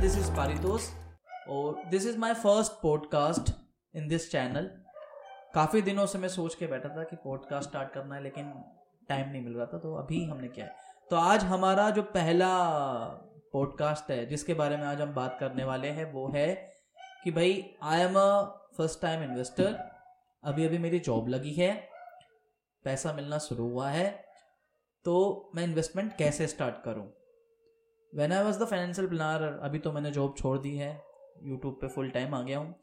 this 0.00 0.16
is 0.16 0.30
Paritos, 0.30 0.80
और 1.48 1.82
this 1.90 2.06
is 2.06 2.18
my 2.18 2.34
first 2.34 2.72
podcast 2.72 3.50
in 3.94 4.08
this 4.08 4.30
channel 4.32 4.70
काफ़ी 5.54 5.82
दिनों 5.82 6.06
से 6.06 6.18
मैं 6.18 6.28
सोच 6.28 6.54
के 6.54 6.66
बैठा 6.66 6.88
था 6.88 7.02
कि 7.02 7.16
पॉडकास्ट 7.16 7.68
स्टार्ट 7.68 7.92
करना 7.92 8.14
है, 8.14 8.22
लेकिन 8.22 8.52
टाइम 9.08 9.28
नहीं 9.28 9.42
मिल 9.42 9.54
रहा 9.54 9.66
था 9.66 9.78
तो 9.78 9.94
अभी 9.94 10.24
हमने 10.24 10.48
किया 10.48 10.66
है। 10.66 10.74
तो 11.10 11.16
आज 11.16 11.44
हमारा 11.44 11.90
जो 11.90 12.02
पहला 12.02 12.48
पॉडकास्ट 13.52 14.10
है, 14.10 14.26
जिसके 14.26 14.54
बारे 14.54 14.76
में 14.76 14.84
आज 14.84 15.00
हम 15.00 15.14
बात 15.14 15.36
करने 15.40 15.64
वाले 15.64 15.88
हैं, 15.88 16.12
वो 16.12 16.28
है 16.28 16.72
कि 17.24 17.30
भाई 17.30 17.76
I 17.82 18.00
am 18.00 18.14
a 18.14 18.42
first 18.78 19.02
time 19.02 19.22
investor 19.22 19.78
अभी 20.44 20.66
अभी 20.66 20.78
मेरी 20.78 20.98
जॉब 20.98 21.28
लगी 21.28 21.52
है। 21.52 21.88
पैसा 22.84 23.12
मिलना 23.12 23.38
शुरू 23.38 23.70
हुआ 23.70 23.90
है। 23.90 24.24
तो 25.04 25.50
मैं 25.54 25.64
इन्वेस्टमेंट 25.64 26.16
कैसे 26.16 26.46
स्टार्ट 26.46 26.84
करूँ? 26.84 27.19
When 28.12 28.32
I 28.32 28.42
was 28.44 28.58
the 28.58 28.66
financial 28.68 29.08
planner 29.08 29.58
अभी 29.62 29.78
तो 29.78 29.92
मैंने 29.92 30.10
जॉब 30.10 30.34
छोड़ 30.38 30.58
दी 30.58 30.76
है। 30.76 30.90
यूट्यूब 31.42 31.78
पे 31.80 31.88
फुल 31.88 32.10
टाइम 32.10 32.34
आ 32.34 32.42
गया 32.42 32.58
हूँ। 32.58 32.74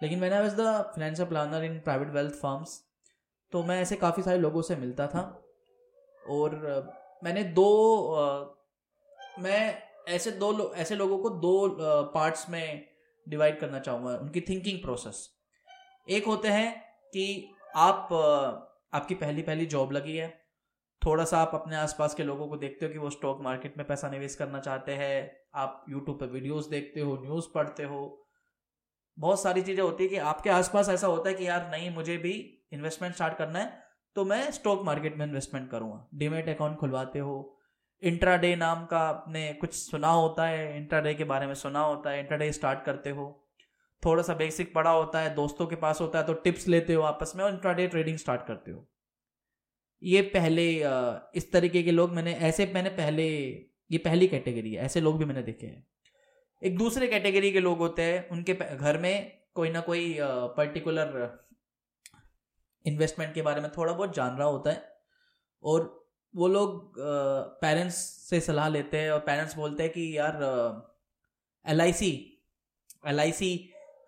लेकिन 0.00 0.20
when 0.20 0.32
I 0.32 0.42
was 0.42 0.54
the 0.56 0.66
financial 0.96 1.28
planner 1.28 1.64
in 1.64 1.78
private 1.80 2.10
wealth 2.10 2.34
firms 2.34 2.80
तो 3.52 3.62
मैं 3.62 3.80
ऐसे 3.82 3.96
काफ़ी 3.96 4.22
सारे 4.22 4.38
लोगों 4.38 4.62
से 4.62 4.76
मिलता 4.76 5.06
था। 5.06 5.22
और 6.28 6.54
मैंने 7.24 7.42
दो 7.44 7.66
मैं 9.38 9.82
ऐसे 10.08 10.30
दो 10.32 10.50
लो, 10.52 10.72
ऐसे 10.74 10.94
लोगों 10.96 11.18
को 11.18 11.30
दो 11.30 11.68
पार्ट्स 12.14 12.48
में 12.50 12.86
डिवाइड 13.26 13.58
करना 13.60 13.78
चाहूँगा। 13.78 14.16
उनकी 14.16 14.40
थिंकिंग 14.40 14.78
प्रोसेस 14.82 15.28
एक 16.08 16.26
होते 16.26 16.48
हैं 16.48 16.74
कि 17.12 17.54
आप 17.76 18.08
आपकी 18.94 19.14
पहली 19.14 19.42
पहली 19.42 19.66
जॉब 19.66 19.92
लगी 19.92 20.16
है। 20.16 20.28
थोड़ा 21.06 21.24
सा 21.24 21.38
आप 21.38 21.50
अपने 21.54 21.76
आसपास 21.76 22.14
के 22.14 22.22
लोगों 22.24 22.46
को 22.48 22.56
देखते 22.56 22.86
हो 22.86 22.92
कि 22.92 22.98
वो 22.98 23.10
स्टॉक 23.10 23.40
मार्केट 23.42 23.76
में 23.78 23.86
पैसा 23.86 24.08
निवेश 24.10 24.34
करना 24.34 24.60
चाहते 24.60 24.92
हैं। 24.92 25.30
आप 25.54 25.84
यूट्यूब 25.88 26.18
पे 26.20 26.26
वीडियोस 26.26 26.68
देखते 26.68 27.00
हो 27.00 27.16
न्यूज़ 27.22 27.46
पढ़ते 27.54 27.82
हो। 27.82 28.00
बहुत 29.18 29.42
सारी 29.42 29.62
चीज़ें 29.62 29.82
होती 29.82 30.04
है 30.04 30.10
कि 30.10 30.16
आपके 30.30 30.50
आसपास 30.50 30.88
ऐसा 30.88 31.06
होता 31.06 31.28
है 31.28 31.34
कि 31.34 31.46
यार, 31.48 31.68
नहीं, 31.70 31.90
मुझे 31.90 32.16
भी 32.16 32.32
इन्वेस्टमेंट 32.72 33.14
स्टार्ट 33.14 33.36
करना 33.38 33.58
है 33.58 33.84
तो 34.16 34.24
मैं 34.24 34.50
स्टॉक 34.50 34.82
मार्केट 34.84 35.16
में 35.16 35.24
इन्वेस्टमेंट 35.26 35.70
करूँगा। 35.70 36.06
डीमेट 36.14 36.48
अकाउंट 36.48 36.76
खुलवाते 36.76 37.18
हो। 37.18 37.58
इंट्राडे 38.02 38.54
नाम 38.56 38.84
का 38.86 38.98
आपने 38.98 39.52
कुछ 39.52 39.74
सुना 39.74 40.08
होता 40.08 40.46
है 40.46 40.76
इंट्राडे 40.76 41.14
के 41.14 41.24
बारे 41.24 41.46
में 41.46 41.54
सुना 41.54 41.80
होता 41.80 42.10
है 42.10 42.20
इंट्राडे 42.20 42.50
स्टार्ट 42.52 42.84
करते 42.84 43.10
हो। 43.10 43.26
थोड़ा 44.02 44.22
सा 44.22 44.34
बेसिक 44.34 44.74
पढ़ा 44.74 44.90
होता 44.90 45.20
है, 45.20 45.34
दोस्तों 45.34 45.66
के 45.66 45.76
पास 45.76 46.00
होता 46.00 46.18
है 46.18 46.26
तो 46.26 46.32
टिप्स 46.34 46.68
लेते 46.68 46.94
हो 46.94 47.02
आपस 47.02 47.32
में 47.36 47.44
और 47.44 47.50
इंट्राडे 47.50 47.86
ट्रेडिंग 47.86 48.18
स्टार्ट 48.18 48.46
करते 48.46 48.70
हो। 48.70 48.86
ये 50.02 50.22
पहले 50.34 50.64
इस 51.36 51.50
तरीके 51.52 51.82
के 51.82 51.90
लोग 51.90 52.12
मैंने, 52.12 52.32
ऐसे 52.32 52.66
मैंने 52.74 52.90
पहले, 52.92 53.26
ये 53.90 53.98
पहली 53.98 54.26
कैटेगरी 54.28 54.72
है, 54.74 54.84
ऐसे 54.84 55.00
लोग 55.00 55.18
भी 55.18 55.24
मैंने 55.24 55.42
देखे 55.42 55.66
हैं। 55.66 55.86
एक 56.62 56.76
दूसरे 56.78 57.06
कैटेगरी 57.08 57.50
के 57.52 57.60
लोग 57.60 57.78
होते 57.78 58.02
हैं, 58.02 58.28
उनके 58.28 58.54
घर 58.54 58.98
में 58.98 59.32
कोई 59.54 59.70
ना 59.70 59.80
कोई 59.80 60.16
पर्टिकुलर 60.56 61.08
इन्वेस्टमेंट 62.84 63.34
के 63.34 63.42
बारे 63.42 63.60
में 63.60 63.70
थोड़ा 63.76 63.92
बहुत 63.92 64.14
जान 64.16 64.36
रहा 64.36 64.48
होता 64.48 64.70
है, 64.70 64.82
और 65.64 66.08
वो 66.34 66.48
लोग 66.48 66.94
पेरेंट्स 67.60 67.96
से 68.30 68.40
सलाह 68.40 68.68
लेते 68.68 68.98
हैं, 68.98 69.10
और 69.10 69.18
पेरेंट्स 69.20 69.56
बोलते 69.56 69.82
हैं 69.82 69.92
कि 69.92 70.16
यार 70.18 70.42
L 71.66 71.80
I 71.80 71.92
C 71.92 72.12
L 73.06 73.20
I 73.20 73.32
सी 73.32 73.56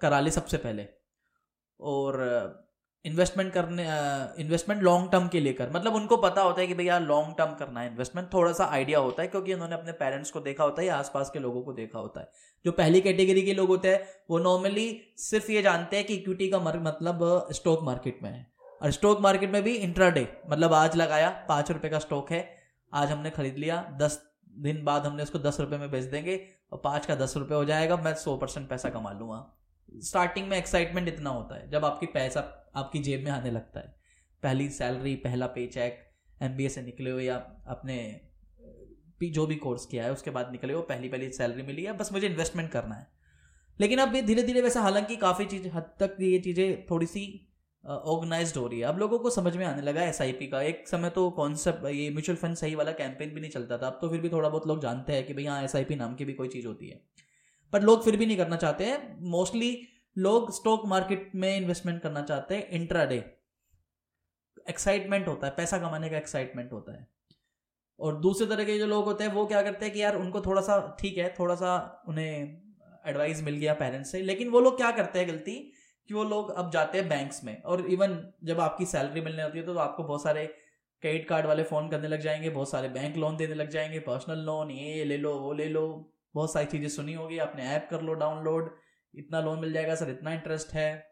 करा 0.00 0.20
ले 0.20 0.30
सबसे 0.30 0.56
पहले, 0.58 0.86
और 1.80 2.20
इन्वेस्टमेंट 3.04 3.52
करने 3.52 3.84
इन्वेस्टमेंट 4.42 4.82
लॉन्ग 4.82 5.10
टर्म 5.12 5.28
के 5.28 5.40
लिए 5.40 5.52
कर। 5.52 5.70
मतलब 5.70 5.94
उनको 5.94 6.16
पता 6.16 6.42
होता 6.42 6.60
है 6.60 6.66
कि 6.66 6.74
भैया 6.74 6.98
लॉन्ग 6.98 7.34
टर्म 7.38 7.54
करना 7.54 7.80
है। 7.80 7.90
इन्वेस्टमेंट 7.90 8.32
थोड़ा 8.32 8.52
सा 8.52 8.64
आइडिया 8.66 8.98
होता 8.98 9.22
है 9.22 9.28
क्योंकि 9.28 9.54
उन्होंने 9.54 9.74
अपने 9.74 9.92
पेरेंट्स 9.92 10.30
को 10.30 10.40
देखा 10.40 10.64
होता 10.64 10.82
है 10.82 10.88
या 10.88 10.96
आसपास 10.96 11.30
के 11.30 11.38
लोगों 11.38 11.62
को 11.62 11.72
देखा 11.72 11.98
होता 11.98 12.20
है। 12.20 12.30
जो 12.64 12.72
पहली 12.72 13.00
कैटेगरी 13.00 13.42
के 13.42 13.54
लोग 13.54 13.68
होते 13.68 13.88
हैं, 13.88 14.02
वो 14.30 14.38
नॉर्मली 14.38 15.00
सिर्फ़ 15.18 15.50
ये 15.52 15.62
जानते 15.62 15.96
हैं 15.96 16.06
कि 16.06 16.14
इक्विटी 16.14 16.48
का 16.48 16.58
मतलब 16.60 17.48
स्टॉक 17.52 17.82
मार्केट 17.82 18.18
में 18.22 18.30
है। 18.30 18.46
और 18.82 18.90
स्टॉक 18.90 19.20
मार्केट 19.20 19.50
में 19.50 19.62
भी 19.62 19.74
इंट्राडे 19.74 20.26
मतलब 20.50 20.72
आज 20.72 20.96
लगाया, 20.96 21.30
पाँच 21.48 21.70
रुपये 21.70 21.90
का 21.90 21.98
स्टॉक 21.98 22.30
है, 22.30 22.48
आज 22.92 23.10
हमने 23.10 23.30
खरीद 23.30 23.56
लिया, 23.56 23.82
दस 24.00 24.22
दिन 24.58 24.84
बाद 24.84 25.06
हमने 25.06 25.22
उसको 25.22 25.38
दस 25.38 25.60
रुपये 25.60 25.78
में 25.78 25.90
बेच 25.90 26.04
देंगे, 26.04 26.40
और 26.72 26.80
पाँच 26.84 27.06
का 27.06 27.14
दस 27.14 27.36
रुपये 27.36 27.56
हो 27.56 27.64
जाएगा, 27.64 27.96
मैं 27.96 28.14
सौ 28.14 28.36
परसेंट 28.36 28.68
पैसा 28.68 28.88
कमा 28.88 29.12
लूँगा। 29.12 29.44
स्टार्टिंग 30.02 30.48
में 30.48 30.56
एक्साइटमेंट 30.58 31.08
इतना 31.08 31.30
होता 31.30 31.54
है, 31.54 31.70
जब 31.70 31.84
आपकी 31.84 32.06
पैसा 32.06 32.40
आपकी 32.76 32.98
जेब 32.98 33.24
में 33.24 33.30
आने 33.30 33.50
लगता 33.50 33.80
है। 33.80 33.94
पहली 34.42 34.68
सैलरी 34.68 35.14
पहला 35.16 35.46
पे 35.46 35.66
चेक 35.66 35.98
एम 36.42 36.56
से 36.68 36.82
निकले 36.82 37.10
हो 37.10 37.20
या 37.20 37.36
अपने 37.68 38.20
जो 39.22 39.46
भी 39.46 39.56
कोर्स 39.56 39.86
किया 39.86 40.04
है, 40.04 40.12
उसके 40.12 40.30
बाद 40.30 40.52
निकले 40.52 40.72
हो, 40.72 40.80
पहली 40.82 41.08
पहली 41.08 41.30
सैलरी 41.32 41.62
मिली 41.62 41.84
है, 41.84 41.92
बस 41.92 42.12
मुझे 42.12 42.26
इन्वेस्टमेंट 42.26 42.70
करना 42.70 42.94
है। 42.94 43.06
लेकिन 43.80 43.98
अब 43.98 44.12
धीरे 44.26 44.42
धीरे 44.42 44.60
वैसे 44.60 44.80
हालाँकि 44.80 45.16
काफ़ी 45.16 45.44
चीज़, 45.44 45.68
हद 45.68 45.90
तक 46.00 46.16
ये 46.20 46.38
चीज़ें 46.38 46.86
थोड़ी 46.86 47.06
सी 47.06 47.24
ऑर्गेनाइज 47.84 48.52
हो 48.56 48.66
रही 48.66 48.78
है। 48.80 48.86
अब 48.86 48.98
लोगों 48.98 49.18
को 49.18 49.30
समझ 49.30 49.56
में 49.56 49.64
आने 49.66 49.82
लगा 49.82 50.02
एसआईपी 50.02 50.46
का। 50.46 50.60
एक 50.62 50.88
समय 50.88 51.10
तो 51.10 51.30
कॉन्सेप्ट 51.30 51.86
ये 51.86 52.10
म्यूचुअल 52.10 52.36
फंड 52.36 52.54
सही 52.54 52.74
वाला 52.74 52.92
कैंपेन 52.92 53.30
भी 53.30 53.40
नहीं 53.40 53.50
चलता 53.50 53.78
था। 53.78 53.86
अब 53.86 53.98
तो 54.02 54.10
फिर 54.10 54.20
भी 54.20 54.28
थोड़ा 54.28 54.48
बहुत 54.48 54.66
लोग 54.66 54.82
जानते 54.82 55.12
हैं 55.12 55.26
कि 55.26 55.34
भाई 55.34 55.44
हाँ 55.44 55.62
एस 55.62 55.76
नाम 55.92 56.14
की 56.14 56.24
भी 56.24 56.32
कोई 56.32 56.48
चीज़ 56.48 56.66
होती 56.66 56.88
है। 56.88 57.00
बट 57.72 57.82
लोग 57.82 58.04
फिर 58.04 58.16
भी 58.16 58.26
नहीं 58.26 58.36
करना 58.36 58.56
चाहते 58.56 58.84
हैं। 58.84 58.98
मोस्टली 59.30 59.70
लोग 60.18 60.50
स्टॉक 60.52 60.86
मार्केट 60.86 61.30
में 61.34 61.56
इन्वेस्टमेंट 61.56 62.02
करना 62.02 62.22
चाहते 62.22 62.54
हैं 62.54 62.68
इंट्राडे 62.68 63.16
एक्साइटमेंट 64.70 65.28
होता 65.28 65.46
है 65.46 65.52
पैसा 65.56 65.78
कमाने 65.78 66.08
का 66.08 66.16
एक्साइटमेंट 66.16 66.72
होता 66.72 66.92
है। 66.92 67.06
और 68.00 68.16
दूसरे 68.20 68.46
तरह 68.46 68.64
के 68.64 68.78
जो 68.78 68.86
लोग 68.86 69.04
होते 69.04 69.24
हैं 69.24 69.32
वो 69.32 69.46
क्या 69.46 69.62
करते 69.62 69.84
हैं 69.84 69.94
कि 69.94 70.02
यार 70.02 70.16
उनको 70.16 70.40
थोड़ा 70.40 70.62
सा 70.62 70.96
ठीक 71.00 71.18
है 71.18 71.34
थोड़ा 71.38 71.54
सा 71.54 72.02
उन्हें 72.08 72.62
एडवाइस 73.06 73.42
मिल 73.42 73.56
गया 73.56 73.74
पेरेंट्स 73.74 74.12
से। 74.12 74.22
लेकिन 74.22 74.48
वो 74.48 74.60
लोग 74.60 74.76
क्या 74.76 74.90
करते 74.90 75.18
हैं 75.18 75.28
गलती? 75.28 75.72
कि 76.08 76.14
वो 76.14 76.24
लोग 76.24 76.50
अब 76.50 76.70
जाते 76.70 76.98
हैं 76.98 77.08
बैंक्स 77.08 77.44
में। 77.44 77.62
और 77.62 77.86
इवन 77.86 78.32
जब 78.44 78.60
आपकी 78.60 78.86
सैलरी 78.86 79.20
मिलने 79.20 79.42
होती 79.42 79.58
है 79.58 79.66
तो, 79.66 79.74
तो 79.74 79.80
आपको 79.80 80.04
बहुत 80.04 80.22
सारे 80.22 80.46
क्रेडिट 81.02 81.28
कार्ड 81.28 81.46
वाले 81.46 81.62
फ़ोन 81.62 81.88
करने 81.88 82.08
लग 82.08 82.20
जाएँगे 82.20 82.50
बहुत 82.50 82.70
सारे 82.70 82.88
बैंक 82.88 83.16
लोन 83.16 83.36
देने 83.36 83.54
लग 83.54 83.68
जाएँगे 83.68 83.98
पर्सनल 83.98 84.38
लोन 84.38 84.70
ये 84.70 85.04
ले 85.04 85.16
लो 85.16 85.34
वो 85.38 85.52
ले 85.52 85.68
लो। 85.68 86.14
बहुत 86.34 86.52
सारी 86.52 86.66
चीज़ें 86.66 86.88
सुनी 86.88 87.14
होगी 87.14 87.38
आपने 87.38 87.64
ऐप 87.64 87.88
कर 87.90 88.02
लो 88.02 88.14
डाउनलोड 88.14 88.76
इतना 89.18 89.40
लोन 89.40 89.58
मिल 89.58 89.72
जाएगा, 89.72 89.94
सर, 89.94 90.10
इतना 90.10 90.32
इंटरेस्ट 90.32 90.72
है। 90.72 91.06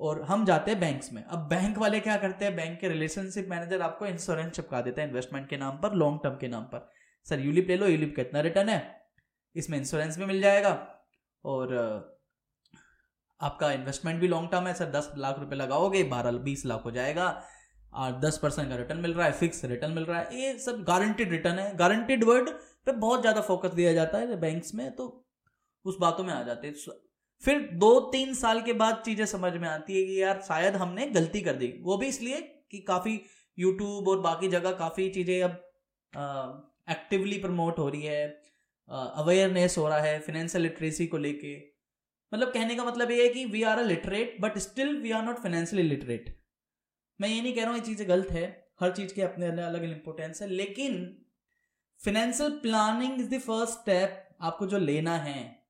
और 0.00 0.22
हम 0.22 0.44
जाते 0.44 0.70
हैं 0.70 0.80
बैंक्स 0.80 1.12
में। 1.12 1.22
अब 1.24 1.38
बैंक 1.48 1.78
वाले 1.78 2.00
क्या 2.00 2.16
करते 2.16 2.44
हैं? 2.44 2.54
बैंक 2.56 2.78
के 2.80 2.88
रिलेशनशिप 2.88 3.48
मैनेजर 3.48 3.82
आपको 3.82 4.06
इंश्योरेंस 4.06 4.52
चिपका 4.52 4.80
देते 4.80 5.00
हैं 5.00 5.08
इन्वेस्टमेंट 5.08 5.48
के 5.48 5.56
नाम 5.56 5.76
पर 5.78 5.94
लॉन्ग 5.94 6.20
टर्म 6.22 6.36
के 6.36 6.48
नाम 6.48 6.64
पर। 6.64 6.88
सर 7.26 7.40
यूलिप 7.40 7.68
ले 7.68 7.76
लो 7.76 7.86
यूलिप 7.86 8.14
कितना 8.16 8.40
रिटर्न 8.40 8.68
है। 8.68 8.80
इसमें 9.56 9.78
इंश्योरेंस 9.78 10.18
भी 10.18 10.24
मिल 10.24 10.40
जाएगा। 10.40 10.72
और 11.44 11.74
आपका 13.40 13.70
इन्वेस्टमेंट 13.72 14.20
भी 14.20 14.28
लॉन्ग 14.28 14.50
टर्म 14.50 14.66
है, 14.66 14.74
सर, 14.74 14.90
दस 14.90 15.12
लाख 15.18 15.38
रुपए 15.38 15.56
लगाओगे, 15.56 16.02
बारह, 16.04 16.32
बीस 16.32 16.66
लाख 16.66 16.84
हो 16.84 16.90
जाएगा। 16.90 17.28
और 17.92 18.12
दस 18.20 18.38
परसेंट 18.38 18.68
का 18.68 18.76
रिटर्न 18.76 18.98
मिल 18.98 19.14
रहा 19.14 19.26
है 19.26 19.32
फिक्स 19.32 19.64
रिटर्न 19.64 19.92
मिल 19.92 20.04
रहा 20.04 20.18
है। 20.18 20.40
ये 20.40 20.58
सब 20.58 20.82
गारंटेड 20.84 21.30
रिटर्न 21.30 21.58
है। 21.58 21.74
गारंटेड 21.76 22.24
वर्ड 22.24 22.50
पे 22.86 22.92
बहुत 22.92 23.20
ज़्यादा 23.20 23.40
फोकस 23.40 23.70
दिया 23.70 23.92
जाता 23.92 24.18
है 24.18 24.36
बैंक्स 24.40 24.74
में 24.74 24.90
तो 24.94 25.21
उस 25.84 25.96
बातों 26.00 26.24
में 26.24 26.32
आ 26.34 26.42
जाते 26.42 26.72
फिर 27.42 27.60
दो 27.74 27.98
तीन 28.10 28.34
साल 28.34 28.60
के 28.62 28.72
बाद 28.74 29.02
चीज़ें 29.04 29.24
समझ 29.26 29.52
में 29.54 29.68
आती 29.68 29.96
है 29.96 30.04
कि 30.06 30.20
यार, 30.22 30.40
शायद 30.40 30.76
हमने 30.76 31.06
गलती 31.08 31.40
कर 31.40 31.52
दी। 31.54 31.72
वो 31.82 31.96
भी 31.96 32.06
इसलिए 32.08 32.40
कि 32.70 32.78
काफ़ी 32.82 33.20
यूट्यूब 33.58 34.08
और 34.08 34.20
बाकी 34.20 34.48
जगह 34.48 34.72
काफ़ी 34.74 35.08
चीज़ें 35.10 35.42
अब 35.42 35.60
एक्टिवली 36.90 37.38
प्रमोट 37.38 37.78
हो 37.78 37.88
रही 37.88 38.02
है। 38.02 38.26
अवेयरनेस 38.88 39.78
हो 39.78 39.88
रहा 39.88 39.98
है 40.00 40.18
फाइनेंशियल 40.20 40.62
लिटरेसी 40.62 41.06
को 41.06 41.18
लेके। 41.18 41.54
मतलब 42.32 42.52
कहने 42.52 42.74
का 42.74 42.84
मतलब 42.84 43.10
ये 43.10 43.22
है 43.22 43.28
कि 43.28 43.44
we 43.46 43.62
are 43.64 43.78
a 43.78 43.82
literate 43.84 44.36
but 44.40 44.58
still 44.60 44.96
we 45.00 45.10
are 45.10 45.22
not 45.24 45.38
financially 45.38 45.88
literate 45.88 46.36
मैं 47.20 47.28
ये 47.28 47.40
नहीं 47.40 47.54
कह 47.54 47.62
रहा 47.62 47.70
हूँ 47.70 47.78
ये 47.78 47.84
चीज़ें 47.86 48.08
गलत 48.08 48.30
है। 48.32 48.44
हर 48.80 48.90
चीज़ 48.92 49.14
के 49.14 49.22
अपने 49.22 49.46
अलग 49.46 49.62
अलग 49.64 49.84
इंपॉर्टेंस 49.84 50.42
है, 50.42 50.48
लेकिन 50.48 50.94
financial 52.00 52.50
planning 52.62 53.20
is 53.20 53.28
the 53.30 53.38
first 53.40 53.72
step 53.72 54.28
आपको 54.42 54.66
जो 54.66 54.78
लेना 54.80 55.16
है 55.18 55.61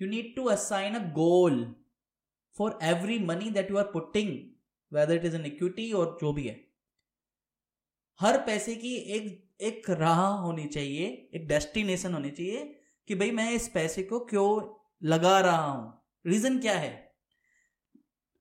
you 0.00 0.08
need 0.08 0.32
to 0.36 0.48
assign 0.48 0.96
a 0.96 1.04
goal 1.16 1.60
for 2.56 2.68
every 2.82 3.18
money 3.18 3.50
that 3.50 3.68
you 3.68 3.78
are 3.78 3.90
putting, 3.92 4.30
whether 4.92 5.14
it 5.14 5.24
is 5.24 5.34
an 5.34 5.44
equity 5.44 5.92
और 5.94 6.16
जो 6.20 6.32
भी 6.32 6.46
है। 6.48 6.58
हर 8.20 8.38
पैसे 8.46 8.74
की 8.76 8.94
एक 8.94 9.46
एक 9.60 9.90
राह 9.90 10.20
होनी 10.42 10.66
चाहिए, 10.66 11.06
एक 11.34 11.46
डेस्टिनेशन 11.48 12.14
होनी 12.14 12.30
चाहिए 12.30 12.64
कि 13.08 13.14
भाई 13.14 13.30
मैं 13.30 13.50
इस 13.52 13.68
पैसे 13.68 14.02
को 14.02 14.18
क्यों 14.20 14.76
लगा 15.02 15.38
रहा 15.40 15.66
हूँ। 15.66 15.92
रीजन 16.26 16.58
क्या 16.58 16.78
है? 16.78 16.90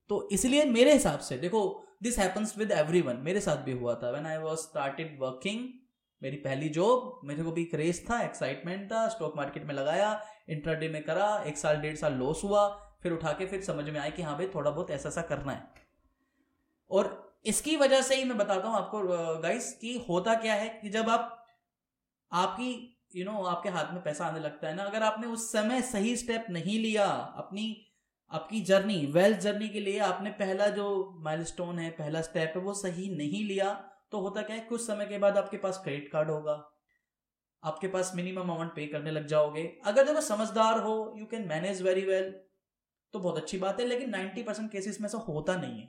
तो 0.10 0.30
इसलिए 0.32 0.66
मेरे 0.66 0.94
हिसाब 0.94 1.20
से, 1.20 1.38
देखो 1.38 1.86
दिस 2.04 2.20
हैपन्स 2.20 2.58
विद 2.58 2.72
एवरी 2.72 3.02
मेरे 3.02 3.42
साथ 3.42 3.64
भी 3.64 3.72
हुआ 3.72 3.96
था। 3.96 4.12
When 4.12 4.26
I 4.26 4.38
was 4.38 4.58
started 4.58 5.18
working 5.22 5.68
मेरी 6.24 6.38
पहली 6.38 6.70
जॉब 6.70 7.22
मेरे 7.24 7.44
को 7.44 7.52
भी 7.52 7.66
क्रेज 7.66 8.10
था 8.10 8.22
एक्साइटमेंट 8.22 8.92
था 8.92 9.08
स्टॉक 9.08 9.34
मार्केट 9.38 9.66
में 9.66 9.74
लगाया 9.76 10.26
इंट्राडे 10.50 10.90
में 10.90 11.04
करा, 11.04 11.44
एक 11.48 11.58
साल, 11.58 11.78
डेढ़ 11.78 11.96
साल 11.96 12.14
लॉस 12.14 12.44
हुआ, 12.44 12.68
फिर 13.04 13.12
उठा 13.12 13.32
के 13.32 13.46
फिर 13.46 13.62
समझ 13.62 13.90
में 13.90 14.00
आया 14.00 14.10
कि 14.10 14.22
हाँ 14.22 14.38
भाई, 14.38 14.48
थोड़ा 14.48 14.72
बहुत 14.72 14.92
ऐसा 14.92 15.10
ऐसा 15.10 15.22
करना 15.22 15.52
है। 15.52 15.68
और 16.92 17.38
इसकी 17.46 17.78
वजह 17.78 18.02
से 18.02 18.16
ही 18.16 18.24
मैं 18.24 18.38
बताता 18.38 18.68
हूँ 18.68 18.76
आपको 18.76 19.02
गाइस 19.40 19.74
कि 19.74 20.06
होता 20.10 20.34
क्या 20.34 20.54
है 20.54 20.70
कि 20.70 20.90
जब 20.90 21.10
आप, 21.10 21.46
आपकी 22.34 22.98
यू 23.16 23.26
नो 23.26 23.44
आपके 23.44 23.70
हाथ 23.70 23.94
में 23.94 24.04
पैसा 24.04 24.26
आने 24.26 24.40
लगता 24.40 24.68
है 24.68 24.76
ना, 24.76 24.84
अगर 24.84 25.04
आपने 25.04 25.28
उस 25.28 25.52
समय 25.52 25.82
सही 25.82 26.18
स्टेप 26.18 26.46
नहीं 26.50 26.80
लिया, 26.80 27.06
अपनी, 27.08 27.86
आपकी 28.30 28.62
जर्नी 28.62 29.06
वेल्थ 29.06 29.40
जर्नी 29.40 29.70
के 29.70 29.80
लिए 29.80 30.00
आपने 30.00 30.30
पहला 30.30 30.68
जो 30.68 31.18
माइलस्टोन 31.20 31.80
है, 31.80 31.90
पहला 31.90 32.22
स्टेप 32.22 32.54
है, 32.56 32.62
वो 32.62 32.74
सही 32.74 33.16
नहीं 33.16 33.46
लिया 33.46 33.89
तो 34.12 34.20
होता 34.20 34.42
क्या 34.42 34.56
है, 34.56 34.62
कुछ 34.62 34.82
समय 34.82 35.06
के 35.06 35.18
बाद 35.18 35.38
आपके 35.38 35.58
पास 35.58 35.82
क्रेडिट 35.84 36.12
कार्ड 36.12 36.30
होगा। 36.30 36.54
आपके 37.64 37.88
पास 37.88 38.12
मिनिमम 38.16 38.42
अमाउंट 38.42 38.72
पे 38.76 38.86
करने 38.88 39.12
लग 39.12 39.26
जाओगे। 39.28 39.64
अगर 39.86 40.06
जब 40.06 40.20
समझदार 40.24 40.80
हो 40.80 41.14
you 41.18 41.26
can 41.26 41.48
manage 41.48 41.82
very 41.82 42.06
well 42.06 42.34
तो 43.14 43.20
बहुत 43.20 43.38
अच्छी 43.38 43.58
बात 43.58 43.80
है, 43.80 43.86
लेकिन 43.88 44.10
90 44.10 44.44
परसेंट 44.44 44.72
केसेस 44.72 45.00
में 45.02 45.08
ऐसा 45.08 45.18
होता 45.20 45.56
नहीं 45.56 45.80
है। 45.82 45.88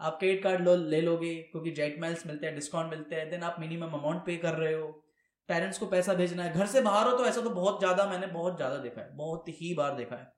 आप 0.00 0.18
क्रेडिट 0.18 0.42
कार्ड 0.42 0.60
लो, 0.60 0.74
ले 0.76 1.00
लोगे, 1.00 1.34
क्योंकि 1.42 1.70
जेट 1.70 2.00
माइल्स 2.00 2.26
मिलते 2.26 2.46
हैं 2.46 2.54
डिस्काउंट 2.54 2.90
मिलते 2.90 3.16
हैं 3.16 3.28
देन 3.30 3.42
आप 3.42 3.56
मिनिमम 3.60 3.92
अमाउंट 3.92 4.24
पे 4.26 4.36
कर 4.36 4.54
रहे 4.54 4.72
हो। 4.74 4.86
पेरेंट्स 5.48 5.78
को 5.78 5.86
पैसा 5.86 6.14
भेजना 6.14 6.42
है, 6.42 6.52
घर 6.52 6.66
से 6.66 6.80
बाहर 6.80 7.08
हो 7.08 7.16
तो 7.18 7.26
ऐसा 7.26 7.40
तो 7.40 7.50
बहुत 7.50 7.78
ज़्यादा 7.78 8.06
मैंने 8.06 8.26
बहुत 8.28 8.56
ज़्यादा 8.56 8.76
देखा 8.78 9.00
है, 9.00 9.14
बहुत 9.16 9.48
ही 9.50 9.74
बार 9.74 9.96
देखा 9.96 10.16
है। 10.16 10.32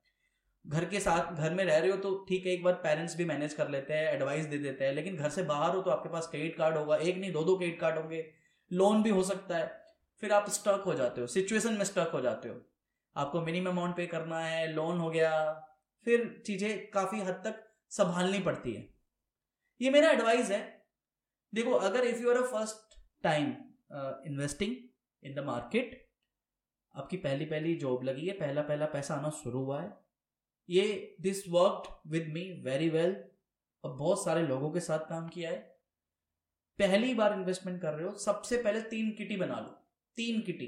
घर 0.64 0.84
के 0.84 1.00
साथ, 1.00 1.32
घर 1.34 1.54
में 1.54 1.64
रह 1.64 1.78
रहे 1.78 1.90
हो 1.90 1.96
तो 1.98 2.14
ठीक 2.28 2.46
है, 2.46 2.52
एक 2.52 2.62
बार 2.64 2.74
पेरेंट्स 2.82 3.16
भी 3.16 3.24
मैनेज 3.24 3.54
कर 3.54 3.68
लेते 3.70 3.94
हैं 3.94 4.12
एडवाइस 4.12 4.46
दे 4.46 4.58
देते 4.58 4.84
हैं, 4.84 4.92
लेकिन 4.94 5.16
घर 5.16 5.28
से 5.30 5.42
बाहर 5.44 5.74
हो 5.76 5.82
तो 5.82 5.90
आपके 5.90 6.08
पास 6.08 6.28
क्रेडिट 6.30 6.56
कार्ड 6.56 6.76
होगा, 6.76 6.96
एक 6.98 7.16
नहीं 7.16 7.32
दो 7.32 7.42
दो 7.44 7.56
क्रेडिट 7.56 7.80
कार्ड 7.80 7.98
होंगे 7.98 8.24
लोन 8.70 9.02
भी 9.02 9.10
हो 9.10 9.22
सकता 9.24 9.56
है, 9.56 9.66
फिर 10.22 10.32
आप 10.32 10.48
स्टक 10.50 10.82
हो 10.86 10.94
जाते 10.94 11.20
हो 11.20 11.26
सिचुएशन 11.28 11.74
में 11.74 11.84
स्टक 11.84 12.10
हो 12.14 12.20
जाते 12.20 12.48
हो। 12.48 12.60
आपको 13.16 13.40
मिनिमम 13.42 13.70
अमाउंट 13.70 13.96
पे 13.96 14.06
करना 14.06 14.38
है 14.40 14.72
लोन 14.72 14.98
हो 14.98 15.10
गया, 15.10 15.30
फिर 16.06 16.42
चीज़ें 16.46 16.90
काफ़ी 16.90 17.20
हद 17.20 17.42
तक 17.44 17.62
संभालनी 17.92 18.38
पड़ती 18.40 18.72
है। 18.72 18.88
ये 19.80 19.90
मेरा 19.90 20.10
एडवाइस 20.10 20.50
है। 20.50 20.60
देखो, 21.52 21.70
अगर 21.70 22.04
if 22.04 22.22
you 22.22 22.30
are 22.30 22.36
a 22.36 22.46
first 22.46 22.96
time 23.24 23.54
investing 24.26 24.74
in 25.22 25.34
the 25.34 25.44
market 25.46 26.00
आपकी 26.94 27.16
पहली 27.18 27.44
पहली 27.44 27.74
जॉब 27.76 28.02
लगी 28.04 28.26
है 28.26 28.32
पहला 28.38 28.62
पहला 28.62 28.86
पैसा 28.88 29.14
आना 29.14 29.30
शुरू 29.42 29.64
हुआ 29.64 29.80
है 29.82 29.88
ये 30.68 31.16
this 31.20 31.48
worked 31.48 32.10
with 32.10 32.28
me 32.28 32.42
very 32.64 32.88
well 32.90 33.16
और 33.84 33.92
बहुत 33.92 34.24
सारे 34.24 34.42
लोगों 34.42 34.70
के 34.70 34.80
साथ 34.80 35.08
काम 35.08 35.28
किया 35.28 35.50
है 35.50 35.58
पहली 36.78 37.14
बार 37.14 37.32
इन्वेस्टमेंट 37.32 37.80
कर 37.82 37.92
रहे 37.94 38.06
हो 38.06 38.12
सबसे 38.18 38.56
पहले 38.62 38.80
तीन 38.90 39.10
किटी 39.12 39.36
बना 39.36 39.58
लो 39.60 39.70
तीन 40.18 40.40
किटी 40.40 40.66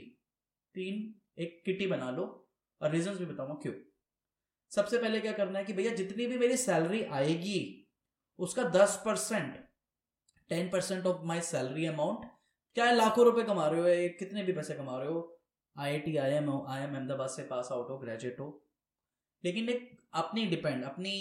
तीन 0.75 1.15
एक 1.43 1.63
किटी 1.65 1.87
बना 1.87 2.11
लो 2.11 2.25
और 2.81 2.91
रीजन 2.91 3.17
भी 3.17 3.25
बताऊँगा 3.25 3.55
क्यों 3.63 3.73
सबसे 4.73 4.99
पहले 4.99 5.21
क्या 5.21 5.33
करना 5.33 5.59
है 5.59 5.65
कि 5.65 5.73
भैया 5.73 5.95
जितनी 5.95 6.27
भी 6.27 6.39
मेरी 6.39 6.57
सैलरी 6.57 7.03
आएगी 7.13 7.61
उसका 8.39 8.63
दस 8.71 9.01
percent 9.05 9.55
ten 10.51 10.69
percent 10.69 11.07
of 11.07 11.25
my 11.27 11.41
salary 11.43 11.87
amount 11.87 12.25
क्या 12.77 12.91
लाखों 12.93 13.25
रुपए 13.25 13.43
कमा 13.43 13.67
रहे 13.67 13.81
हो 13.81 14.15
कितने 14.19 14.43
भी 14.43 14.53
पैसे 14.53 14.75
कमा 14.75 14.99
रहे 14.99 15.09
हो 15.09 15.21
I 15.77 15.93
I 15.93 15.99
T 15.99 16.17
I 16.17 16.33
M 16.33 16.51
I 16.51 16.83
M 16.83 16.95
Ahmedabad 16.95 17.29
से 17.29 17.43
पास 17.45 17.69
आउट 17.73 17.91
हो 17.91 17.99
ग्रेजुएट 17.99 18.41
हो 18.41 18.49
लेकिन 19.45 19.69
एक 19.69 19.91
अपनी 20.15 20.47
डिपेंड 20.47 20.85
अपनी 20.85 21.13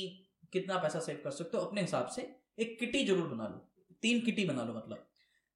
कितना 0.53 0.77
पैसा 0.77 0.99
सेव 0.99 1.21
कर 1.23 1.31
सकते 1.31 1.57
हो, 1.57 1.63
अपने 1.63 1.81
हिसाब 1.81 2.07
से 2.07 2.29
एक 2.59 2.77
किटी 2.79 3.03
ज़रूर 3.05 3.27
बना 3.27 3.47
लो। 3.47 3.95
तीन 4.03 4.19
किटी 4.21 4.45
बना 4.45 4.63
लो 4.63 4.73
मतलब। 4.73 5.07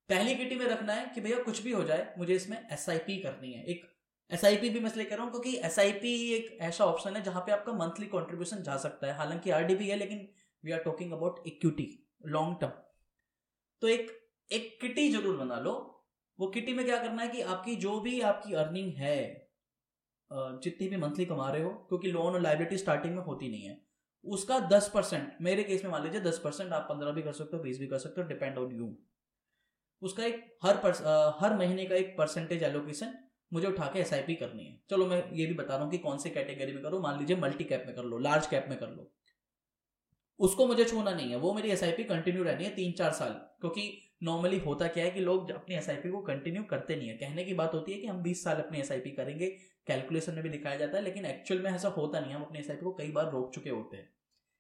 पहली 0.10 0.36
किटी 0.36 0.56
में 0.56 0.66
रखना 0.66 0.94
है 0.94 1.06
कि 1.16 1.22
भैया 1.22 1.38
कुछ 1.44 1.62
भी 1.64 1.72
हो 1.72 1.84
जाए, 1.84 2.14
मुझे 2.18 2.34
इसमें 2.36 2.58
एसआईपी 2.74 3.18
करनी 3.18 3.52
है। 3.54 3.64
एक 3.66 3.86
एसआईपी 4.32 4.70
भी 4.70 4.80
मैं 4.80 4.90
इसलिए 4.90 5.06
कह 5.06 5.16
रहा 5.16 5.24
हूँ 5.24 5.32
क्योंकि 5.32 5.56
एसआईपी 5.58 6.14
एक 6.34 6.58
ऐसा 6.62 6.86
ऑप्शन 6.86 7.16
है 7.16 7.22
जहाँ 7.24 7.42
पे 7.42 7.52
आपका 7.52 7.74
मंथली 7.76 8.06
कॉन्ट्रीब्यूशन 8.08 8.64
जा 8.64 8.78
सकता 8.78 9.08
है। 9.08 9.14
हालाँकि 9.18 9.50
आर 9.52 9.72
है, 9.72 9.96
लेकिन 9.96 10.28
we 10.64 10.72
are 10.72 10.80
talking 10.80 11.12
about 11.12 11.44
equity 11.48 11.88
long 12.28 12.58
term 12.62 12.72
तो 13.82 13.88
एक 13.88 14.12
एक 14.52 14.78
किटी 14.82 15.10
ज़रूर 15.10 15.36
बना 15.38 15.60
लो। 15.60 15.74
वो 16.40 16.48
किटी 16.48 16.74
में 16.74 16.86
क्या 16.86 16.98
करना 16.98 17.22
है 17.22 17.28
कि 17.28 17.42
आपकी 17.44 17.76
जो 17.76 18.00
भी 18.00 18.20
आपकी 18.22 18.54
अर्निंग 18.56 18.94
है 18.96 19.49
जितनी 20.32 20.88
भी 20.88 20.98
मंथली 20.98 21.26
कमा 21.26 21.50
रहे 21.52 21.62
हो 21.62 21.70
क्योंकि 21.90 22.12
लोन 22.12 22.34
और 22.34 22.42
लाइबिलिटी 22.42 22.78
स्टार्टिंग 22.78 23.16
में 23.16 23.22
होती 23.24 23.50
नहीं 23.50 23.62
है। 23.64 23.78
उसका 24.24 24.60
दस 24.70 24.90
परसेंट 24.94 25.38
मेरे 25.42 25.64
केस 25.64 25.84
में 25.84 25.92
मान 25.92 26.04
लीजिए 26.04 26.22
दस 26.22 26.42
परसेंट 26.44 26.74
आप 26.74 26.86
पंद्रह 26.90 27.12
भी 27.12 27.22
कर 27.22 27.32
सकते 27.34 27.58
हो 27.58 27.64
बीस 27.64 27.80
भी 27.80 27.88
कर 27.88 27.98
सकते 28.00 28.22
हो 28.22 28.28
डिपेंड 28.28 28.58
ऑन 28.58 28.72
यू 28.74 28.96
उसका 30.02 30.26
एक 30.26 30.44
हर 30.64 30.78
पर, 30.78 30.92
हर 31.40 31.58
महीने 31.58 31.86
का 31.86 31.96
एक 31.96 32.16
परसेंटेज 32.18 32.64
एलोकेशन 32.64 33.14
मुझे 33.52 33.68
उठा 33.68 33.86
के 33.86 34.00
एसआईपी 34.00 34.36
करनी 34.36 34.66
है। 34.66 34.80
चलो 34.90 35.06
मैं 35.08 35.18
ये 35.34 35.46
भी 35.46 35.54
बता 35.54 35.74
रहा 35.74 35.84
हूँ 35.84 35.92
कि 35.92 35.98
कौन 35.98 36.18
से 36.18 36.30
कैटेगरी 36.30 36.74
में 36.74 36.82
करो 36.84 37.00
मान 37.00 37.18
लीजिए 37.20 37.38
मल्टी 37.38 37.64
कैप 37.64 37.84
में 37.88 37.96
कर 37.96 38.04
लो 38.04 38.18
लार्ज 38.20 38.48
कैप 38.48 38.66
में 38.70 38.78
कर 38.80 38.90
लो। 38.90 39.12
उसको 40.40 40.68
मुझे 40.68 40.86
छूना 40.86 41.12
नहीं 41.12 41.30
है 41.30 41.38
वो 41.38 41.54
मेरी 41.54 41.70
एसआईपी 41.70 42.04
कंटिन्यू 42.06 42.44
रहनी 42.44 42.64
है 42.64 42.70
तीन 42.76 42.92
चार 42.94 43.12
साल 43.14 43.32
क्योंकि 43.62 43.92
नॉर्मली 44.24 44.60
होता 44.60 44.88
क्या 44.90 45.04
है 45.06 45.12
कि 45.12 45.20
लोग 45.22 45.52
अपनी 45.52 45.76
एसआईपी 45.76 46.10
को 46.10 46.22
कंटिन्यू 46.24 46.64
करते 46.70 46.96
नहीं 46.96 47.10
है। 47.10 47.16
कहने 47.18 47.44
की 47.44 47.54
बात 47.54 47.74
होती 47.74 47.92
है 47.92 48.00
कि 48.00 48.08
हम 48.08 48.22
बीस 48.24 48.44
साल 48.44 48.58
अपनी 48.58 48.80
एसआईपी 48.80 49.12
करेंगे 49.12 49.48
कैलकुलेशन 49.90 50.34
में 50.34 50.44
भी 50.44 50.50
दिखाया 50.50 50.78
जाता 50.78 50.98
है, 50.98 51.04
लेकिन 51.04 51.26
एक्चुअल 51.26 51.62
में 51.62 51.70
ऐसा 51.72 51.90
होता 51.90 52.20
नहीं 52.20 52.34
हम 52.34 52.44
अपने 52.44 52.60
एस 52.60 52.72
को 52.84 52.94
कई 52.94 53.12
बार 53.12 53.32
रोक 53.32 53.54
चुके 53.56 53.70
होते 53.70 53.98
हैं, 53.98 54.10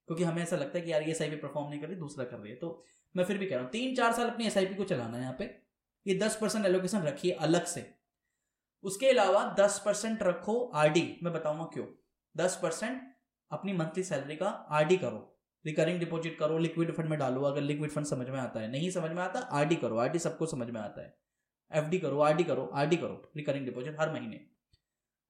क्योंकि 0.07 0.23
हमें 0.23 0.41
ऐसा 0.43 0.55
लगता 0.57 0.77
है 0.77 0.83
कि 0.85 0.91
यार 0.91 1.03
ये 1.03 1.11
एस 1.11 1.21
परफॉर्म 1.41 1.69
नहीं 1.69 1.79
कर 1.79 1.87
रही, 1.87 1.95
दूसरा 1.97 2.25
कर 2.25 2.37
रही 2.37 2.51
है। 2.51 2.57
तो 2.57 2.83
मैं 3.15 3.25
फिर 3.25 3.37
भी 3.37 3.45
कह 3.45 3.55
रहा 3.55 3.63
हूँ, 3.63 3.71
तीन 3.71 3.95
चार 3.95 4.13
साल 4.13 4.29
अपनी 4.29 4.45
एसआईपी 4.47 4.75
को 4.75 4.83
चलाना 4.85 5.17
है 5.17 5.21
यहाँ 5.21 5.35
पे। 5.39 5.45
ये 6.05 6.15
दस 6.17 6.37
परसेंट 6.41 6.65
एलोकेशन 6.65 7.01
रखिए 7.03 7.31
अलग 7.41 7.65
से। 7.67 7.85
उसके 8.83 9.09
अलावा 9.09 9.43
दस 9.59 9.81
परसेंट 9.85 10.23
रखो 10.23 10.59
आरडी 10.75 11.03
मैं 11.23 11.33
बताऊँगा 11.33 11.63
क्यों। 11.73 11.85
दस 12.35 12.59
परसेंट 12.61 13.01
अपनी 13.51 13.73
मंथली 13.73 14.03
सैलरी 14.03 14.35
का 14.35 14.49
आरडी 14.71 14.97
करो। 14.97 15.25
रिकरिंग 15.65 15.99
डिपॉजिट 15.99 16.37
करो 16.39 16.57
लिक्विड 16.57 16.91
फंड 16.91 17.09
में 17.09 17.17
डालो, 17.19 17.41
अगर 17.41 17.61
लिक्विड 17.61 17.91
फंड 17.91 18.05
समझ 18.05 18.27
में 18.29 18.39
आता 18.39 18.59
है। 18.59 18.71
नहीं 18.71 18.89
समझ 18.91 19.11
में 19.11 19.21
आता 19.23 19.39
आरडी 19.39 19.75
करो। 19.75 19.97
आरडी 19.97 20.19
सबको 20.19 20.45
समझ 20.45 20.69
में 20.69 20.79
आता 20.81 21.01
है। 21.01 21.17
एफडी 21.71 21.99
करो 21.99 22.19
आरडी 22.19 22.43
करो 22.43 22.69
आरडी 22.75 22.97
करो। 22.97 23.31
रिकरिंग 23.37 23.65
डिपॉजिट 23.65 23.99
हर 23.99 24.11
महीने। 24.13 24.39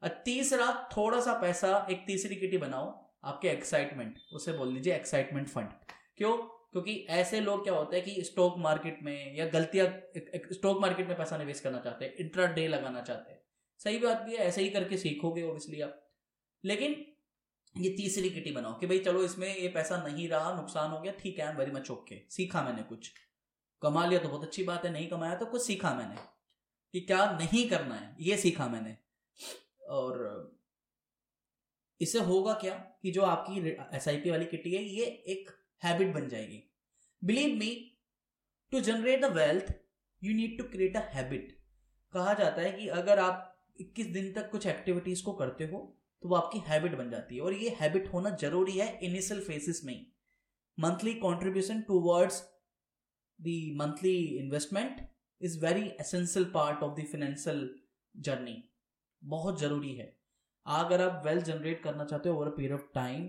तीसरा 0.04 0.90
थोड़ा 0.98 1.20
सा 1.22 1.34
पैसा 1.34 1.88
एक 1.92 2.04
तीसरी 2.08 2.36
किटी 2.36 2.58
बनाओ, 2.58 3.10
आपके 3.24 3.48
एक्साइटमेंट 3.48 4.20
उसे 4.34 4.54
बोल 4.54 4.74
दीजिए 4.74 4.96
एक्साइटमेंट 4.96 5.48
फंड 5.48 5.70
क्यों? 6.18 6.38
क्योंकि 6.72 7.06
ऐसे 7.10 7.40
लोग 7.42 7.64
क्या 7.64 7.74
होते 7.74 7.96
हैं 7.98 8.06
कि 8.06 8.24
स्टॉक 8.24 8.58
मार्केट 8.58 9.00
में 9.04 9.36
या 9.36 9.46
गलतियाँ 9.46 9.88
स्टॉक 10.54 10.82
मार्केट 10.82 11.08
में 11.08 11.18
पैसा 11.18 11.38
निवेश 11.38 11.60
करना 11.60 11.80
चाहते 11.80 12.06
हैं 12.06 12.16
इंट्रा 12.16 12.46
डे 12.46 12.68
लगाना 12.68 13.02
चाहते 13.02 13.32
हैं। 13.32 13.42
सही 13.78 14.00
बात 14.00 14.22
भी 14.22 14.32
है, 14.32 14.38
ऐसे 14.38 14.62
ही 14.62 14.70
करके 14.70 14.98
सीखोगे 14.98 15.44
ओबियसली 15.44 15.82
आप। 15.82 16.10
लेकिन 16.66 17.06
ये 17.78 17.90
तीसरी 17.90 18.30
किटी 18.30 18.52
बनाओ 18.52 18.80
कि 18.80 18.88
भाई 18.88 19.00
चलो 19.00 19.24
इसमें 19.24 19.58
ये 19.58 19.68
पैसा 19.68 20.04
नहीं 20.08 20.30
रहा, 20.30 20.54
नुकसान 20.54 20.92
हो 20.92 21.02
गया, 21.02 21.14
ठीक 21.14 21.40
है 21.40 21.56
वेरी 21.56 21.72
मच 21.72 21.92
ओके 21.92 22.22
सीखा 22.30 22.64
मैंने 22.64 22.84
कुछ। 22.84 23.12
कमा 23.82 24.06
लिया 24.06 24.20
तो 24.20 24.30
बहुत 24.30 24.44
अच्छी 24.44 24.64
बात 24.64 24.86
है, 24.86 24.92
नहीं 24.92 25.08
कमाया 25.08 25.36
तो 25.36 25.46
कुछ 25.46 25.62
सीखा 25.62 25.94
मैंने। 25.94 26.16
कि 26.94 27.02
क्या 27.02 27.32
नहीं 27.32 27.70
करना 27.70 27.96
है, 27.96 28.16
ये 28.20 28.38
सीखा 28.38 28.68
मैंने। 28.68 28.98
और 29.90 30.18
इससे 32.02 32.20
होगा 32.22 32.54
क्या 32.54 32.74
कि 33.02 33.12
जो 33.12 33.22
आपकी 33.24 33.70
एस 33.98 34.08
आई 34.08 34.18
पी 34.18 34.30
वाली 34.30 34.46
किटी 34.46 34.74
है, 34.74 34.84
ये 34.84 35.06
एक 35.06 35.50
हैबिट 35.82 36.14
बन 36.14 36.28
जाएगी। 36.30 36.64
Believe 37.22 37.56
me 37.60 37.72
to 38.72 38.80
generate 38.82 39.22
the 39.22 39.32
wealth 39.36 39.74
you 40.22 40.34
need 40.36 40.58
to 40.58 40.64
create 40.70 40.98
a 40.98 41.02
habit 41.14 41.58
कहा 42.14 42.34
जाता 42.34 42.62
है 42.62 42.72
कि 42.72 42.88
अगर 43.00 43.20
आप 43.20 43.46
21 43.82 44.12
दिन 44.14 44.32
तक 44.34 44.50
कुछ 44.52 44.66
एक्टिविटीज़ 44.68 45.24
को 45.24 45.34
करते 45.34 45.66
हो 45.68 45.80
तो 46.24 46.30
वो 46.30 46.36
आपकी 46.36 46.60
हैबिट 46.68 46.96
बन 46.98 47.10
जाती 47.10 47.36
है। 47.36 47.42
और 47.42 47.54
ये 47.54 47.70
हैबिट 47.80 48.14
होना 48.14 48.30
ज़रूरी 48.42 48.78
है 48.78 48.88
इनिशियल 49.04 49.42
फेसिस 49.44 49.84
में 49.86 50.06
monthly 50.78 51.14
contribution 51.20 51.82
towards 51.82 52.42
the 53.40 53.60
monthly 53.76 54.16
investment 54.38 55.08
is 55.42 55.60
very 55.66 55.88
essential 56.02 56.46
part 56.54 56.84
of 56.84 57.00
the 57.00 57.06
financial 57.12 57.70
journey 58.16 58.64
बहुत 59.22 59.60
ज़रूरी 59.60 59.94
है। 59.96 60.14
अगर 60.66 61.02
आप 61.02 61.22
वेल्थ 61.26 61.46
जनरेट 61.46 61.82
करना 61.84 62.06
चाहते 62.06 62.30
हो 62.30 62.36
over 62.36 62.48
a 62.48 62.56
period 62.56 62.74
of 62.74 62.86
time 62.96 63.28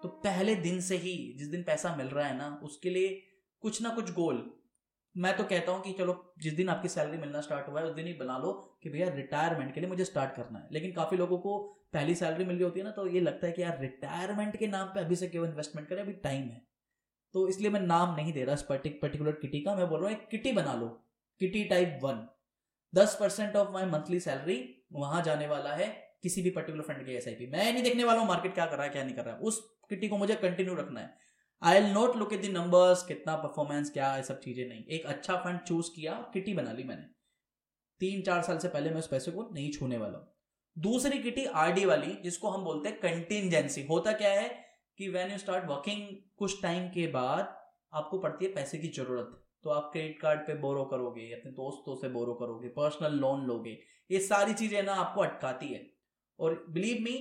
तो 0.00 0.08
पहले 0.24 0.54
दिन 0.56 0.80
से 0.80 0.96
ही 0.96 1.16
जिस 1.38 1.48
दिन 1.48 1.62
पैसा 1.62 1.94
मिल 1.96 2.06
रहा 2.08 2.26
है 2.26 2.36
ना, 2.38 2.60
उसके 2.62 2.90
लिए 2.90 3.08
कुछ 3.62 3.82
ना 3.82 3.90
कुछ 3.90 4.12
गोल 4.14 4.50
मैं 5.14 5.36
तो 5.36 5.44
कहता 5.44 5.72
हूँ 5.72 5.82
कि 5.82 5.92
चलो, 5.92 6.34
जिस 6.38 6.52
दिन 6.52 6.68
आपकी 6.68 6.88
सैलरी 6.88 7.18
मिलना 7.18 7.40
स्टार्ट 7.40 7.68
हुआ 7.68 7.80
है, 7.80 7.86
उस 7.86 7.94
दिन 7.94 8.06
ही 8.06 8.12
बना 8.12 8.36
लो 8.38 8.52
कि 8.82 8.90
भैया 8.90 9.08
रिटायरमेंट 9.14 9.72
के 9.74 9.80
लिए 9.80 9.88
मुझे 9.88 10.04
स्टार्ट 10.04 10.34
करना 10.34 10.58
है। 10.58 10.68
लेकिन 10.72 10.92
काफ़ी 10.92 11.16
लोगों 11.16 11.38
को 11.38 11.58
पहली 11.92 12.14
सैलरी 12.14 12.44
मिल 12.44 12.56
रही 12.56 12.64
होती 12.64 12.80
है 12.80 12.84
ना 12.84 12.90
तो 12.90 13.06
ये 13.06 13.20
लगता 13.20 13.46
है 13.46 13.52
कि 13.52 13.62
यार 13.62 13.80
रिटायरमेंट 13.80 14.56
के 14.56 14.66
नाम 14.66 14.88
पे 14.88 15.00
अभी 15.00 15.16
से 15.16 15.28
क्यों 15.28 15.46
इन्वेस्टमेंट 15.48 15.88
करें? 15.88 16.02
अभी 16.02 16.12
टाइम 16.12 16.42
है। 16.42 16.62
तो 17.34 17.46
इसलिए 17.48 17.70
मैं 17.70 17.80
नाम 17.80 18.14
नहीं 18.16 18.32
दे 18.32 18.44
रहा 18.44 18.54
इस 18.54 18.62
पर्टिकुलर 18.62 19.32
किटी 19.32 19.60
का, 19.60 19.74
मैं 19.76 19.88
बोल 19.88 20.00
रहा 20.00 20.10
हूँ 20.10 20.16
एक 20.18 20.28
किटी 20.28 20.52
बना 20.52 20.74
लो। 20.74 20.88
किटी 21.40 21.64
टाइप 21.64 21.98
वन 22.02 22.26
दस 22.92 23.16
percent 23.20 23.56
of 23.56 23.70
my 23.70 23.84
monthly 23.86 24.20
salary 24.20 24.58
वहाँ 24.92 25.22
जाने 25.22 25.46
वाला 25.46 25.72
है 25.74 25.86
किसी 26.22 26.42
भी 26.42 26.50
पर्टिकुलर 26.50 26.84
फंड 26.84 27.04
के 27.06 27.12
एसआईपी 27.12 27.46
मैं 27.46 27.72
नहीं 27.72 27.82
देखने 27.82 28.04
वाला 28.04 28.20
हूँ 28.20 28.28
मार्केट 28.28 28.54
क्या 28.54 28.66
कर 28.66 28.76
रहा 28.76 28.84
है, 28.84 28.90
क्या 28.92 29.02
नहीं 29.04 29.14
कर 29.14 29.24
रहा 29.24 29.34
है। 29.34 29.40
उस 29.40 29.58
किटी 29.90 30.08
को 30.08 30.16
मुझे 30.16 30.34
कंटिन्यू 30.36 30.74
रखना 30.74 31.00
है। 31.00 31.16
I'll 31.76 31.86
not 31.92 32.16
look 32.16 32.32
at 32.32 32.40
the 32.40 32.48
numbers 32.48 33.02
कितना 33.02 33.36
परफॉर्मेंस 33.36 33.90
क्या 33.90 34.10
है 34.12 34.22
सब 34.22 34.40
चीज़ें 34.40 34.66
नहीं। 34.68 34.84
एक 34.86 35.06
अच्छा 35.06 35.36
फंड 35.36 35.60
चूज़ 35.60 35.90
किया 35.94 36.12
किटी 36.32 36.54
बना 36.54 36.72
ली 36.72 36.84
मैंने। 36.84 37.02
तीन 38.00 38.22
चार 38.22 38.42
साल 38.42 38.58
से 38.58 38.68
पहले 38.68 38.90
मैं 38.90 38.98
उस 38.98 39.08
पैसे 39.08 39.30
को 39.30 39.48
नहीं 39.54 39.70
छूने 39.72 39.98
वाला 39.98 40.24
दूसरी 40.76 41.18
किटी 41.18 41.44
आरडी 41.44 41.84
वाली, 41.84 42.12
जिसको 42.22 42.48
हम 42.48 42.64
बोलते 42.64 42.88
हैं 42.88 42.98
कंटिजेंसी 43.00 43.82
होता 43.86 44.12
क्या 44.12 44.30
है 44.30 44.48
कि 44.98 45.08
वेन 45.08 45.30
यू 45.32 45.38
स्टार्ट 45.38 45.64
वर्किंग 45.64 46.06
कुछ 46.38 46.62
टाइम 46.62 46.88
के 46.88 47.06
बाद 47.12 47.56
आपको 47.92 48.18
पड़ती 48.18 48.44
है 48.44 48.52
पैसे 48.54 48.78
की 48.78 48.88
ज़रूरत। 48.96 49.38
तो 49.64 49.70
आप 49.70 49.90
क्रेडिट 49.92 50.20
कार्ड 50.20 50.40
पे 50.40 50.54
बोरो 50.56 50.84
करोगे 50.84 51.30
अपने 51.32 51.52
दोस्तों 51.52 51.94
से 51.96 52.08
बोरो 52.08 52.34
करोगे 52.34 52.68
पर्सनल 52.68 53.18
लोन 53.20 53.46
लोगे 53.46 53.78
ये 54.10 54.20
सारी 54.20 54.54
चीज़ें 54.54 54.82
ना 54.82 54.94
आपको 54.94 55.20
अटकाती 55.20 55.66
है। 55.66 55.86
और 56.38 56.64
बिलीव 56.70 57.02
मी 57.04 57.16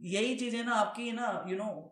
यही 0.00 0.34
चीज़ें 0.36 0.62
ना 0.64 0.74
आपकी 0.74 1.10
ना 1.12 1.26
यू 1.48 1.56
you 1.56 1.58
नो 1.58 1.64
know, 1.64 1.90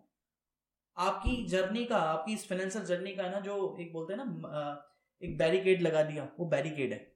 आपकी 0.96 1.44
जर्नी 1.48 1.84
का 1.84 1.96
आपकी 1.96 2.32
इस 2.32 2.48
फाइनेंशियल 2.48 2.84
जर्नी 2.84 3.12
का 3.16 3.28
ना 3.30 3.40
जो 3.40 3.76
एक 3.80 3.92
बोलते 3.92 4.14
हैं 4.14 4.24
ना 4.24 4.62
एक 5.22 5.36
बैरिकेड 5.38 5.82
लगा 5.82 6.02
दिया 6.02 6.28
वो 6.38 6.46
बैरिकेड 6.46 6.92
है। 6.92 7.06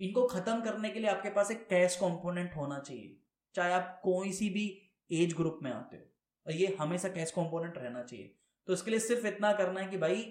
इनको 0.00 0.22
खत्म 0.26 0.60
करने 0.60 0.90
के 0.90 1.00
लिए 1.00 1.10
आपके 1.10 1.30
पास 1.30 1.50
एक 1.50 1.66
कैश 1.68 1.96
कंपोनेंट 1.96 2.56
होना 2.56 2.78
चाहिए 2.78 3.16
चाहे 3.54 3.72
आप 3.72 4.00
कोई 4.04 4.32
सी 4.32 4.48
भी 4.50 4.66
एज 5.10 5.34
ग्रुप 5.36 5.58
में 5.62 5.70
आते 5.70 5.96
हो 5.96 6.02
और 6.46 6.52
ये 6.52 6.76
हमेशा 6.80 7.08
कैश 7.08 7.30
कंपोनेंट 7.30 7.78
रहना 7.78 8.02
चाहिए। 8.02 8.34
तो 8.68 8.72
इसके 8.72 8.90
लिए 8.90 9.00
सिर्फ़ 9.00 9.26
इतना 9.26 9.52
करना 9.52 9.80
है 9.80 9.86
कि 9.86 9.96
भाई 9.98 10.22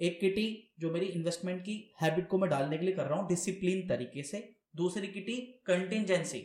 एक 0.00 0.20
किटी 0.20 0.74
जो 0.80 0.90
मेरी 0.90 1.06
इन्वेस्टमेंट 1.08 1.60
की 1.62 1.74
हैबिट 2.00 2.28
को 2.28 2.38
मैं 2.38 2.50
डालने 2.50 2.78
के 2.78 2.84
लिए 2.84 2.94
कर 2.94 3.06
रहा 3.06 3.18
हूँ 3.18 3.28
डिसिप्लिन 3.28 3.86
तरीके 3.88 4.22
से। 4.22 4.38
दूसरी 4.76 5.08
किटी 5.08 5.36
कंटिजेंसी 5.66 6.38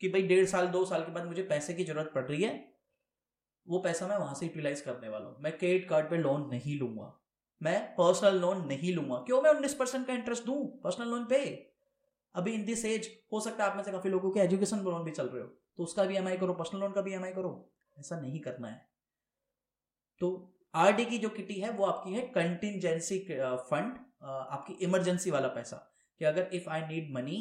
कि 0.00 0.08
भाई 0.08 0.22
डेढ़ 0.22 0.46
साल, 0.46 0.66
दो 0.66 0.84
साल 0.84 1.02
के 1.02 1.12
बाद 1.12 1.26
मुझे 1.26 1.42
पैसे 1.44 1.74
की 1.74 1.84
ज़रूरत 1.84 2.10
पड़ 2.14 2.24
रही 2.24 2.42
है, 2.42 2.52
वो 3.66 3.78
पैसा 3.80 4.06
मैं 4.08 4.16
वहाँ 4.16 4.34
से 4.34 4.46
यूटिलाइज 4.46 4.80
करने 4.80 5.08
वाला 5.08 5.26
हूँ। 5.26 5.36
मैं 5.40 5.56
क्रेडिट 5.58 5.88
कार्ड 5.88 6.10
पे 6.10 6.16
लोन 6.18 6.48
नहीं 6.50 6.78
लूँगा। 6.78 7.12
मैं 7.60 7.80
पर्सनल 7.94 8.38
लोन 8.40 8.66
नहीं 8.66 8.92
लूँगा। 8.94 9.16
क्यों? 9.16 9.40
मैं 9.42 9.50
उन्नीस 9.50 9.74
परसेंट 9.74 10.06
का 10.06 10.12
इंटरेस्ट 10.12 10.44
दूँ 10.44 10.64
पर्सनल 10.84 11.08
लोन 11.08 11.24
पे। 11.26 11.38
अभी 12.34 12.52
इन 12.54 12.64
दिस 12.64 12.84
एज 12.84 13.08
हो 13.32 13.40
सकता 13.40 13.64
है 13.64 13.70
आप 13.70 13.76
में 13.76 13.82
से 13.84 13.92
काफ़ी 13.92 14.10
लोगों 14.10 14.30
के 14.30 14.40
एजुकेशन 14.40 14.78
लोन 14.80 15.04
भी 15.04 15.10
चल 15.10 15.26
रहे 15.26 15.42
हो 15.42 15.48
तो 15.76 15.82
उसका 15.82 16.04
भी 16.04 16.16
ई 16.18 16.36
करो 16.36 16.54
पर्सनल 16.54 16.80
लोन 16.80 16.92
का 16.92 17.02
भी 17.02 17.14
ई 17.14 17.32
करो। 17.32 17.50
ऐसा 17.96 18.20
नहीं 18.20 18.40
करना 18.40 18.68
है। 18.68 18.80
तो 20.20 20.28
आरडी 20.74 21.04
की 21.04 21.18
जो 21.18 21.28
किटी 21.28 21.54
है, 21.54 21.70
वो 21.70 21.84
आपकी 21.84 22.12
है 22.12 22.20
कंटिजेंसी 22.34 23.18
फंड 23.70 23.96
आपकी 24.24 24.72
इमरजेंसी 24.84 25.30
वाला 25.30 25.48
पैसा। 25.48 25.76
कि 26.20 26.24
अगर 26.24 26.50
इफ़ 26.54 26.68
आई 26.70 26.80
नीड 26.86 27.12
मनी 27.14 27.40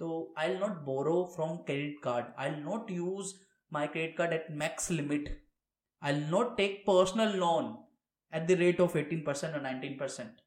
तो 0.00 0.34
I 0.38 0.54
not 0.54 0.70
borrow 0.84 1.22
from 1.34 1.56
credit 1.56 1.98
card 2.04 2.26
I 2.38 2.50
not 2.50 2.90
use 2.90 3.34
my 3.72 3.86
credit 3.86 4.16
card 4.16 4.32
at 4.32 4.46
max 4.58 4.90
limit 4.90 5.28
I 6.02 6.20
not 6.20 6.56
take 6.56 6.82
personal 6.86 7.36
loan 7.38 7.76
at 8.32 8.46
the 8.46 8.58
rate 8.60 8.80
of 8.80 8.96
eighteen 8.98 9.20
percent 9.20 9.54
और 9.54 9.60
nineteen 9.62 9.96
percent 9.98 10.40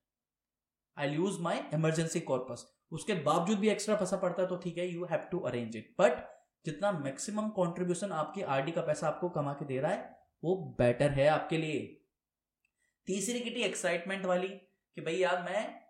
I 0.98 1.15
use 1.15 1.39
my 1.42 1.60
emergency 1.74 2.20
corpus 2.22 2.65
उसके 2.92 3.13
बावजूद 3.24 3.60
भी 3.60 3.70
extra 3.70 3.96
पैसा 3.96 4.18
पड़ता 4.18 4.42
है 4.42 4.48
तो 4.48 4.56
ठीक 4.58 4.77
है 4.77 4.88
you 4.88 5.06
have 5.06 5.27
to 5.32 5.39
arrange 5.42 5.75
it 5.77 5.94
but 6.00 6.24
जितना 6.65 6.92
मैक्सिमम 7.00 7.50
कॉन्ट्रीब्यूशन 7.51 8.12
आपकी 8.13 8.42
आरडी 8.56 8.72
का 8.72 8.82
पैसा 8.82 9.08
आपको 9.08 9.30
कमा 9.30 9.53
के 9.53 9.65
दे 9.65 9.80
रहा 9.80 9.92
है, 9.92 10.18
वो 10.44 10.56
बेटर 10.80 11.12
है 11.12 11.27
आपके 11.27 11.58
लिए। 11.58 11.80
तीसरी 13.07 13.39
किटी 13.39 13.62
एक्साइटमेंट 13.62 14.25
वाली 14.25 14.48
कि 14.48 15.01
भाई 15.01 15.15
यार 15.15 15.41
मैं, 15.43 15.81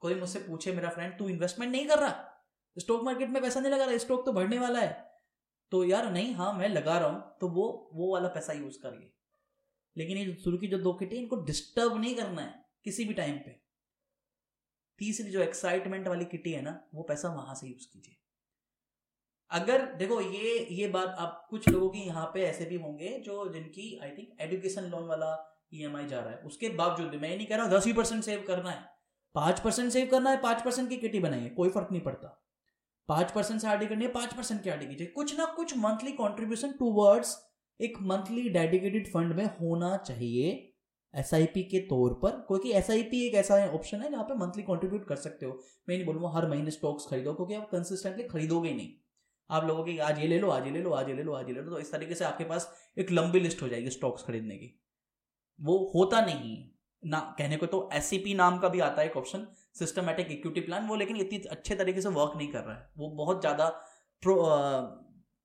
कोई 0.00 0.14
मुझसे 0.14 0.38
पूछे 0.38 0.72
मेरा 0.72 0.88
फ्रेंड 0.90 1.18
तू 1.18 1.28
इन्वेस्टमेंट 1.28 1.72
नहीं 1.72 1.86
कर 1.86 1.98
रहा? 1.98 2.30
स्टॉक 2.76 3.02
मार्केट 3.04 3.28
में 3.28 3.42
पैसा 3.42 3.60
नहीं 3.60 3.72
लगा 3.72 3.84
रहा? 3.84 3.98
स्टॉक 3.98 4.24
तो 4.26 4.32
बढ़ने 4.32 4.58
वाला 4.58 4.80
है। 4.80 5.14
तो 5.70 5.84
यार 5.84 6.10
नहीं 6.12 6.34
हाँ 6.34 6.52
मैं 6.52 6.68
लगा 6.68 6.98
रहा 6.98 7.08
हूँ 7.08 7.36
तो 7.40 7.48
वो 7.48 7.90
वो 7.94 8.12
वाला 8.12 8.28
पैसा 8.28 8.52
यूज़ 8.52 8.78
करिए। 8.78 9.12
लेकिन 9.96 10.18
ये 10.18 10.34
शुरू 10.34 10.58
की 10.58 10.66
जो 10.66 10.78
दो 10.78 10.92
किटी 10.92 11.16
इनको 11.16 11.36
डिस्टर्ब 11.36 11.96
नहीं 12.00 12.14
करना 12.14 12.42
है, 12.42 12.64
किसी 12.84 13.04
भी 13.04 13.14
टाइम 13.14 13.38
पे। 13.38 13.60
तीसरी 14.98 15.30
जो 15.30 15.40
एक्साइटमेंट 15.40 16.08
वाली 16.08 16.24
किटी 16.24 16.52
है 16.52 16.62
ना, 16.62 16.88
वो 16.94 17.02
पैसा 17.02 17.28
वहाँ 17.28 17.54
से 17.54 17.66
यूज़ 17.66 17.86
कीजिए। 17.92 18.16
अगर, 19.50 19.94
देखो, 19.94 20.20
ये 20.20 20.66
ये 20.70 20.88
बात 20.88 21.08
आप, 21.08 21.46
कुछ 21.50 21.68
लोगों 21.68 21.90
की 21.90 21.98
यहाँ 21.98 22.30
पे 22.34 22.42
ऐसे 22.42 22.64
भी 22.64 22.76
होंगे 22.76 23.18
जो, 23.18 23.52
जिनकी 23.52 23.98
आई 24.02 24.10
थिंक 24.10 24.40
एजुकेशन 24.40 24.82
लोन 24.82 25.04
वाला 25.04 25.53
ईएमआई 25.72 26.06
जा 26.06 26.20
रहा 26.20 26.30
है। 26.30 26.38
उसके 26.38 26.68
बावजूद 26.68 27.14
मैं 27.14 27.30
ये 27.30 27.36
नहीं 27.36 27.46
कह 27.46 27.56
रहा 27.56 27.64
हूँ, 27.64 27.72
दस 27.72 27.86
ही 27.86 27.92
परसेंट 27.92 28.22
सेव 28.24 28.44
करना 28.48 28.70
है। 28.70 28.82
पाँच 29.34 29.60
परसेंट 29.60 29.90
सेव 29.92 30.08
करना 30.10 30.30
है, 30.30 30.36
पाँच 30.36 30.62
परसेंट 30.62 30.88
की 30.88 30.96
किटी 30.96 31.20
बनाइए 31.20 31.48
कोई 31.48 31.68
फ़र्क 31.68 31.88
नहीं 31.92 32.02
पड़ता। 32.02 32.40
पाँच 33.08 33.32
परसेंट 33.32 33.60
से 33.60 33.68
आरडी 33.68 33.86
करनी 33.86 34.04
है, 34.04 34.10
पाँच 34.12 34.34
परसेंट 34.34 34.62
की 34.62 34.70
आरडी 34.70 34.86
कीजिए। 34.86 35.06
कुछ 35.06 35.36
ना 35.38 35.44
कुछ 35.46 35.76
मंथली 35.76 36.12
कॉन्ट्रीब्यूशन 36.12 36.72
टूवर्ड्स 36.72 37.36
एक 37.80 37.98
मंथली 38.02 38.48
डेडिकेटेड 38.48 39.12
फंड 39.12 39.32
में 39.32 39.44
होना 39.44 39.96
चाहिए 39.96 40.52
एसआईपी 41.14 41.62
के 41.62 41.78
तौर 41.78 42.14
पर। 42.14 42.30
क्योंकि 42.48 42.72
एसआईपी 42.72 43.26
एक 43.26 43.34
ऐसा 43.34 43.56
ऑप्शन 43.66 44.02
है 44.02 44.10
जहाँ 44.10 44.24
पे 44.24 44.34
मंथली 44.34 44.62
कॉन्ट्रीब्यूट 44.62 45.06
कर 45.08 45.16
सकते 45.16 45.46
हो। 45.46 45.52
मैं 45.88 45.96
नहीं 45.96 46.06
बोलूँगा 46.06 46.28
हर 46.28 46.48
महीने 46.48 46.70
स्टॉक्स 46.70 47.06
खरीदो, 47.06 47.34
क्योंकि 47.34 47.54
आप 47.54 47.68
कंसिस्टेंटली 47.70 48.24
खरीदोगे 48.24 48.72
नहीं। 48.72 48.88
आप 49.50 49.64
लोगों 49.64 49.84
की, 49.84 49.98
आज 49.98 50.18
ये 50.18 50.26
ले 50.26 50.38
लो, 50.38 50.50
आज 50.50 50.66
ये 50.66 50.72
ले 50.72 50.82
लो, 50.82 50.90
आज 50.90 51.08
ये 51.08 51.14
ले 51.14 51.22
लो, 51.22 51.32
आज 51.32 51.48
ये 51.48 51.54
ले 51.54 51.60
लो। 51.60 51.70
तो 51.70 51.78
इस 51.78 51.92
तरीके 51.92 52.14
से 52.14 52.24
आपके 52.24 52.44
पास 52.44 52.70
एक 52.98 53.10
लंबी 53.10 53.40
लिस्ट 53.40 53.62
हो 53.62 53.68
जाएगी 53.68 53.90
स्टॉक्स 53.90 54.22
खरीदने 54.22 54.56
की। 54.56 54.83
वो 55.60 55.78
होता 55.94 56.20
नहीं 56.22 56.56
ना, 57.02 57.18
कहने 57.38 57.56
को 57.56 57.66
तो 57.66 57.88
एस 57.92 58.10
नाम 58.36 58.58
का 58.58 58.68
भी 58.68 58.80
आता 58.80 59.02
है 59.02 59.08
एक 59.08 59.16
ऑप्शन 59.16 59.46
सिस्टमेटिक 59.74 60.30
इक्विटी 60.30 60.60
प्लान 60.60 60.86
वो 60.86 60.96
लेकिन 60.96 61.16
इतनी 61.16 61.38
अच्छे 61.50 61.74
तरीके 61.76 62.00
से 62.00 62.08
वर्क 62.10 62.36
नहीं 62.36 62.48
कर 62.50 62.60
रहा 62.60 62.76
है। 62.76 62.88
वो 62.98 63.08
बहुत 63.16 63.40
ज़्यादा 63.40 63.68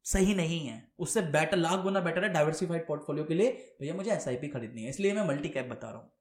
सही 0.06 0.36
नहीं 0.36 0.60
है। 0.60 0.78
उससे 1.00 1.22
बेटर 1.32 1.58
लाख 1.58 1.80
गुना 1.80 2.00
बेटर 2.02 2.24
है 2.24 2.30
डाइवर्सिफाइड 2.34 2.86
पोर्टफोलियो 2.88 3.26
के 3.26 3.34
लिए। 3.34 3.50
भैया, 3.80 3.94
मुझे 3.94 4.12
एसआईपी 4.12 4.48
खरीदनी 4.50 4.84
है, 4.84 4.90
इसलिए 4.90 5.14
मैं 5.14 5.26
मल्टी 5.28 5.50
कैप 5.50 5.66
बता 5.68 5.90
रहा 5.90 6.00
हूँ। 6.00 6.12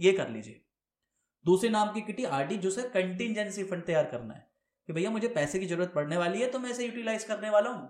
ये 0.00 0.12
कर 0.12 0.28
लीजिए। 0.30 0.60
दूसरे 1.44 1.70
नाम 1.70 1.92
की 1.92 2.00
किटी 2.02 2.24
आरडी 2.26 2.56
जो 2.58 2.70
सर 2.70 2.88
कंटिजेंसी 2.90 3.64
फंड 3.64 3.84
तैयार 3.84 4.04
करना 4.06 4.34
है। 4.34 4.46
कि 4.88 4.92
भैया, 4.92 5.10
मुझे 5.10 5.28
पैसे 5.30 5.58
की 5.58 5.66
ज़रूरत 5.66 5.92
पड़ने 5.94 6.16
वाली 6.16 6.40
है 6.40 6.50
तो 6.50 6.58
मैं 6.58 6.70
इसे 6.70 6.86
यूटिलाइज 6.86 7.24
करने 7.24 7.50
वाला 7.50 7.70
हूँ। 7.70 7.88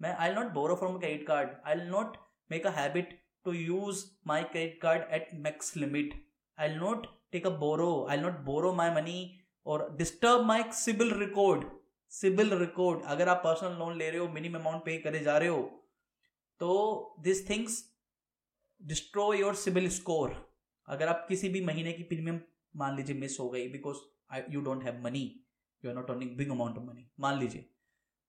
मैं 0.00 0.14
I 0.16 0.34
not 0.34 0.52
borrow 0.52 0.74
from 0.76 0.98
credit 0.98 1.26
card 1.26 1.50
I 1.66 1.74
not 1.86 2.16
make 2.50 2.66
a 2.66 2.70
habit 2.72 3.19
to 3.44 3.52
use 3.52 4.12
my 4.24 4.42
credit 4.44 4.80
card 4.80 5.04
at 5.10 5.38
max 5.38 5.76
limit. 5.76 6.14
I'll 6.58 6.78
not 6.78 7.06
take 7.32 7.46
a 7.46 7.50
borrow. 7.50 8.06
I'll 8.06 8.20
not 8.20 8.44
borrow 8.44 8.72
my 8.72 8.90
money 8.90 9.40
or 9.66 9.90
disturb 9.96 10.46
my 10.46 10.62
CIBIL 10.70 11.18
record. 11.18 11.66
CIBIL 12.12 12.58
record. 12.60 13.02
अगर 13.14 13.28
आप 13.28 13.40
personal 13.44 13.78
loan 13.78 13.96
ले 13.98 14.10
रहे 14.10 14.20
हो 14.20 14.28
minimum 14.28 14.58
amount 14.58 14.84
पे 14.84 14.96
करे 15.02 15.20
जा 15.24 15.36
रहे 15.38 15.48
हो 15.48 15.62
तो 16.60 16.70
this 17.22 17.48
things 17.50 17.82
destroy 18.80 19.38
your 19.40 19.54
CIBIL 19.54 19.88
score 19.90 20.34
अगर 20.88 21.08
आप 21.08 21.24
किसी 21.28 21.48
भी 21.48 21.64
महीने 21.64 21.92
की 21.92 22.02
प्रीमियम 22.02 22.40
मान 22.76 22.96
लीजिए 22.96 23.16
मिस 23.16 23.38
हो 23.40 23.48
गई 23.50 23.68
because 23.68 23.98
you 24.52 24.60
don't 24.60 24.84
have 24.84 25.00
money 25.04 25.24
you 25.84 25.90
are 25.90 25.96
not 25.96 26.10
earning 26.10 26.36
big 26.36 26.50
amount 26.50 26.78
of 26.78 26.84
money 26.84 27.08
मान 27.20 27.38
लीजिए 27.38 27.68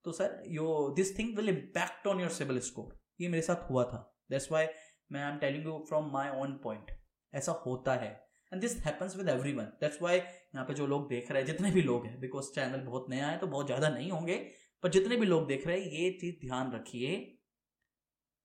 तो 0.06 0.12
sir 0.12 0.42
you 0.50 0.68
this 0.96 1.18
thing 1.18 1.36
will 1.38 1.50
impact 1.50 2.08
on 2.08 2.20
your 2.22 2.30
CIBIL 2.40 2.60
score 2.70 2.98
ये 3.22 3.30
मेरे 3.30 3.42
साथ 3.44 3.70
हुआ 3.70 3.84
था 3.92 4.00
दैट्स 4.32 4.52
वाई 4.52 4.66
मैं 5.12 5.24
I 5.24 5.32
am 5.32 5.38
telling 5.40 5.66
you 5.66 5.78
from 5.88 6.10
my 6.12 6.30
own 6.42 6.54
point 6.64 6.92
ऐसा 7.34 7.52
होता 7.66 7.94
है। 7.96 8.10
And 8.52 8.62
this 8.62 8.78
happens 8.86 9.16
with 9.18 9.30
every 9.30 9.54
one 9.54 9.64
that's 9.82 10.02
why 10.02 10.18
यहाँ 10.18 10.66
पे 10.66 10.74
जो 10.74 10.88
लोग 10.88 11.08
देख 11.10 11.32
रहे 11.32 11.42
हैं, 11.42 11.48
जितने 11.48 11.72
भी 11.72 11.82
लोग 11.82 12.06
हैं 12.06 12.20
बिकॉज़ 12.20 12.52
चैनल 12.56 12.80
बहुत 12.82 13.10
नया 13.10 13.28
है 13.28 13.38
तो 13.38 13.48
बहुत 13.48 13.66
ज़्यादा 13.66 13.90
नहीं 13.90 14.10
होंगे, 14.12 14.36
पर 14.84 14.90
जितने 14.90 15.16
भी 15.16 15.26
लोग 15.26 15.48
देख 15.48 15.68
रहे 15.68 15.80
हैं, 15.80 15.90
ये 15.90 16.10
चीज़ 16.22 16.36
ध्यान 16.42 16.72
रखिए। 16.74 17.38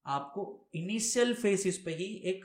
आपको 0.07 0.71
इनिशियल 0.75 1.35
फेसिस 1.35 1.79
पे 1.79 1.95
ही 1.95 2.05
एक 2.27 2.45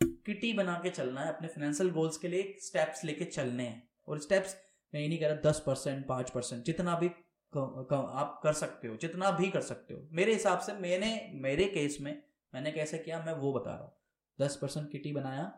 किटी 0.00 0.52
बना 0.52 0.74
के 0.82 0.90
चलना 0.90 1.20
है, 1.20 1.28
अपने 1.28 1.48
फाइनेंशियल 1.48 1.90
गोल्स 1.90 2.16
के 2.16 2.28
लिए 2.28 2.54
स्टेप्स 2.62 3.04
लेके 3.04 3.24
चलने 3.26 3.62
हैं। 3.62 3.88
और 4.08 4.18
स्टेप्स 4.20 4.56
मैं 4.92 5.00
ये 5.00 5.08
नहीं 5.08 5.18
कह 5.18 5.28
रहा 5.28 5.40
दस 5.42 5.62
परसेंट, 5.66 6.06
पाँच 6.06 6.30
परसेंट, 6.30 6.64
जितना 6.64 6.94
भी 6.96 7.06
आप 7.52 8.38
कर 8.42 8.52
सकते 8.54 8.88
हो, 8.88 8.96
जितना 8.96 9.30
भी 9.32 9.48
कर 9.50 9.60
सकते 9.62 9.94
हो। 9.94 10.08
मेरे 10.12 10.32
हिसाब 10.32 10.58
से 10.60 10.72
मैंने, 10.74 11.30
मेरे 11.36 11.64
केस 11.68 11.98
में 12.00 12.22
मैंने 12.54 12.72
कैसे 12.72 12.98
किया? 12.98 13.22
मैं 13.26 13.32
वो 13.34 13.52
बता 13.52 13.70
रहा 13.70 13.82
हूँ। 13.82 13.92
दस 14.38 14.56
परसेंट 14.56 14.90
किटी 14.90 15.12
बनाया, 15.12 15.52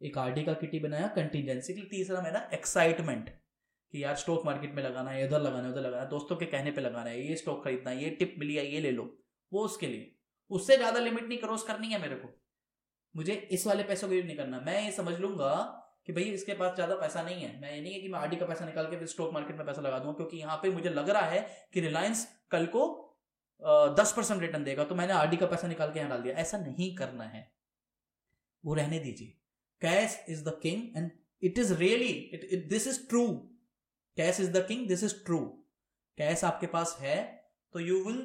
एक 0.00 0.18
आर 0.18 0.42
का 0.44 0.52
किटी 0.54 0.78
बनाया 0.80 1.06
कंटिजेंसी 1.08 1.74
के 1.74 1.80
लिए 1.80 1.88
तीसरा 1.90 2.20
मेरा 2.22 2.48
एक्साइटमेंट 2.54 3.28
कि 3.94 4.02
यार 4.04 4.14
स्टॉक 4.16 4.44
मार्केट 4.46 4.74
में 4.74 4.82
लगाना 4.82 5.10
है, 5.10 5.24
इधर 5.24 5.40
लगाना 5.40 5.64
है, 5.64 5.72
उधर 5.72 5.80
लगाना 5.80 6.02
है, 6.02 6.08
दोस्तों 6.08 6.36
के 6.36 6.46
कहने 6.46 6.70
पे 6.70 6.80
लगाना 6.80 7.10
है, 7.10 7.26
ये 7.28 7.36
स्टॉक 7.36 7.62
खरीदना 7.64 7.90
है, 7.90 8.02
ये 8.04 8.10
टिप 8.10 8.34
मिली 8.38 8.54
है, 8.54 8.66
ये 8.66 8.80
ले 8.80 8.90
लो। 8.90 9.04
वो 9.52 9.64
उसके 9.64 9.86
लिए। 9.86 10.12
उससे 10.50 10.76
ज़्यादा 10.76 11.00
लिमिट 11.00 11.24
नहीं 11.24 11.38
क्रॉस 11.38 11.62
करनी 11.62 11.88
है 11.88 12.00
मेरे 12.02 12.16
को। 12.16 12.28
मुझे 13.14 13.34
इस 13.52 13.66
वाले 13.66 13.82
पैसों 13.82 14.08
को 14.08 14.14
यूज़ 14.14 14.26
नहीं 14.26 14.36
करना। 14.36 14.60
मैं 14.60 14.82
ये 14.84 14.90
समझ 14.92 15.18
लूँगा 15.20 15.54
कि 16.06 16.12
भाई 16.12 16.24
इसके 16.24 16.54
पास 16.54 16.74
ज़्यादा 16.74 16.94
पैसा 16.96 17.22
नहीं 17.22 17.42
है। 17.42 17.60
मैं 17.60 17.74
ये 17.74 17.80
नहीं 17.80 17.92
है 17.94 18.00
कि 18.00 18.08
मैं 18.08 18.18
आरडी 18.18 18.36
का 18.36 18.46
पैसा 18.46 18.66
निकाल 18.66 18.86
के 18.86 18.96
फिर 18.96 19.06
स्टॉक 19.08 19.32
मार्केट 19.32 19.56
में 19.56 19.66
पैसा 19.66 19.82
लगा 19.82 19.98
दूँगा, 19.98 20.12
क्योंकि 20.12 20.36
यहाँ 20.36 20.56
पे 20.56 20.70
मुझे 20.70 20.90
लग 20.90 21.10
रहा 21.10 21.26
है 21.26 21.46
कि 21.72 21.80
रिलायंस 21.80 22.26
कल 22.50 22.66
को 22.66 22.86
दस 23.98 24.12
परसेंट 24.16 24.40
रिटर्न 24.40 24.64
देगा 24.64 24.84
तो 24.84 24.94
मैंने 24.94 25.12
आरडी 25.12 25.36
का 25.36 25.46
पैसा 25.46 25.68
निकाल 25.68 25.92
के 25.92 25.98
यहाँ 25.98 26.10
डाल 26.10 26.22
दिया। 26.22 26.34
ऐसा 26.34 26.58
नहीं 26.58 26.94
करना 26.96 27.24
है। 27.24 27.50
वो 28.64 28.74
रहने 28.74 28.98
दीजिए। 28.98 29.34
Cash 29.82 30.18
is 30.28 30.44
the 30.44 30.58
king 30.62 30.96
and 30.96 31.10
it 31.42 31.58
is 31.58 31.72
really 31.74 32.12
this 32.68 32.86
is 32.86 33.06
true 33.08 33.26
cash 34.16 34.40
is 34.40 34.50
the 34.52 34.64
king 34.68 34.86
this 34.88 35.02
is 35.04 35.14
true 35.24 35.38
cash 36.18 36.44
आपके 36.44 36.66
पास 36.66 36.96
है 37.00 37.16
तो 37.72 37.80
you 37.80 38.04
will 38.04 38.22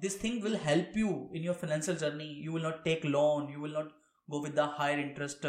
this 0.00 0.22
thing 0.24 0.42
will 0.42 0.56
help 0.56 0.96
you 0.96 1.08
in 1.36 1.42
your 1.42 1.54
financial 1.54 1.96
journey 1.96 2.28
you 2.44 2.52
will 2.52 2.62
not 2.62 2.84
take 2.84 3.04
loan 3.06 3.52
you 3.52 3.60
will 3.60 3.72
not 3.72 3.92
go 4.28 4.40
with 4.40 4.54
the 4.54 4.68
higher 4.78 4.98
interest 4.98 5.46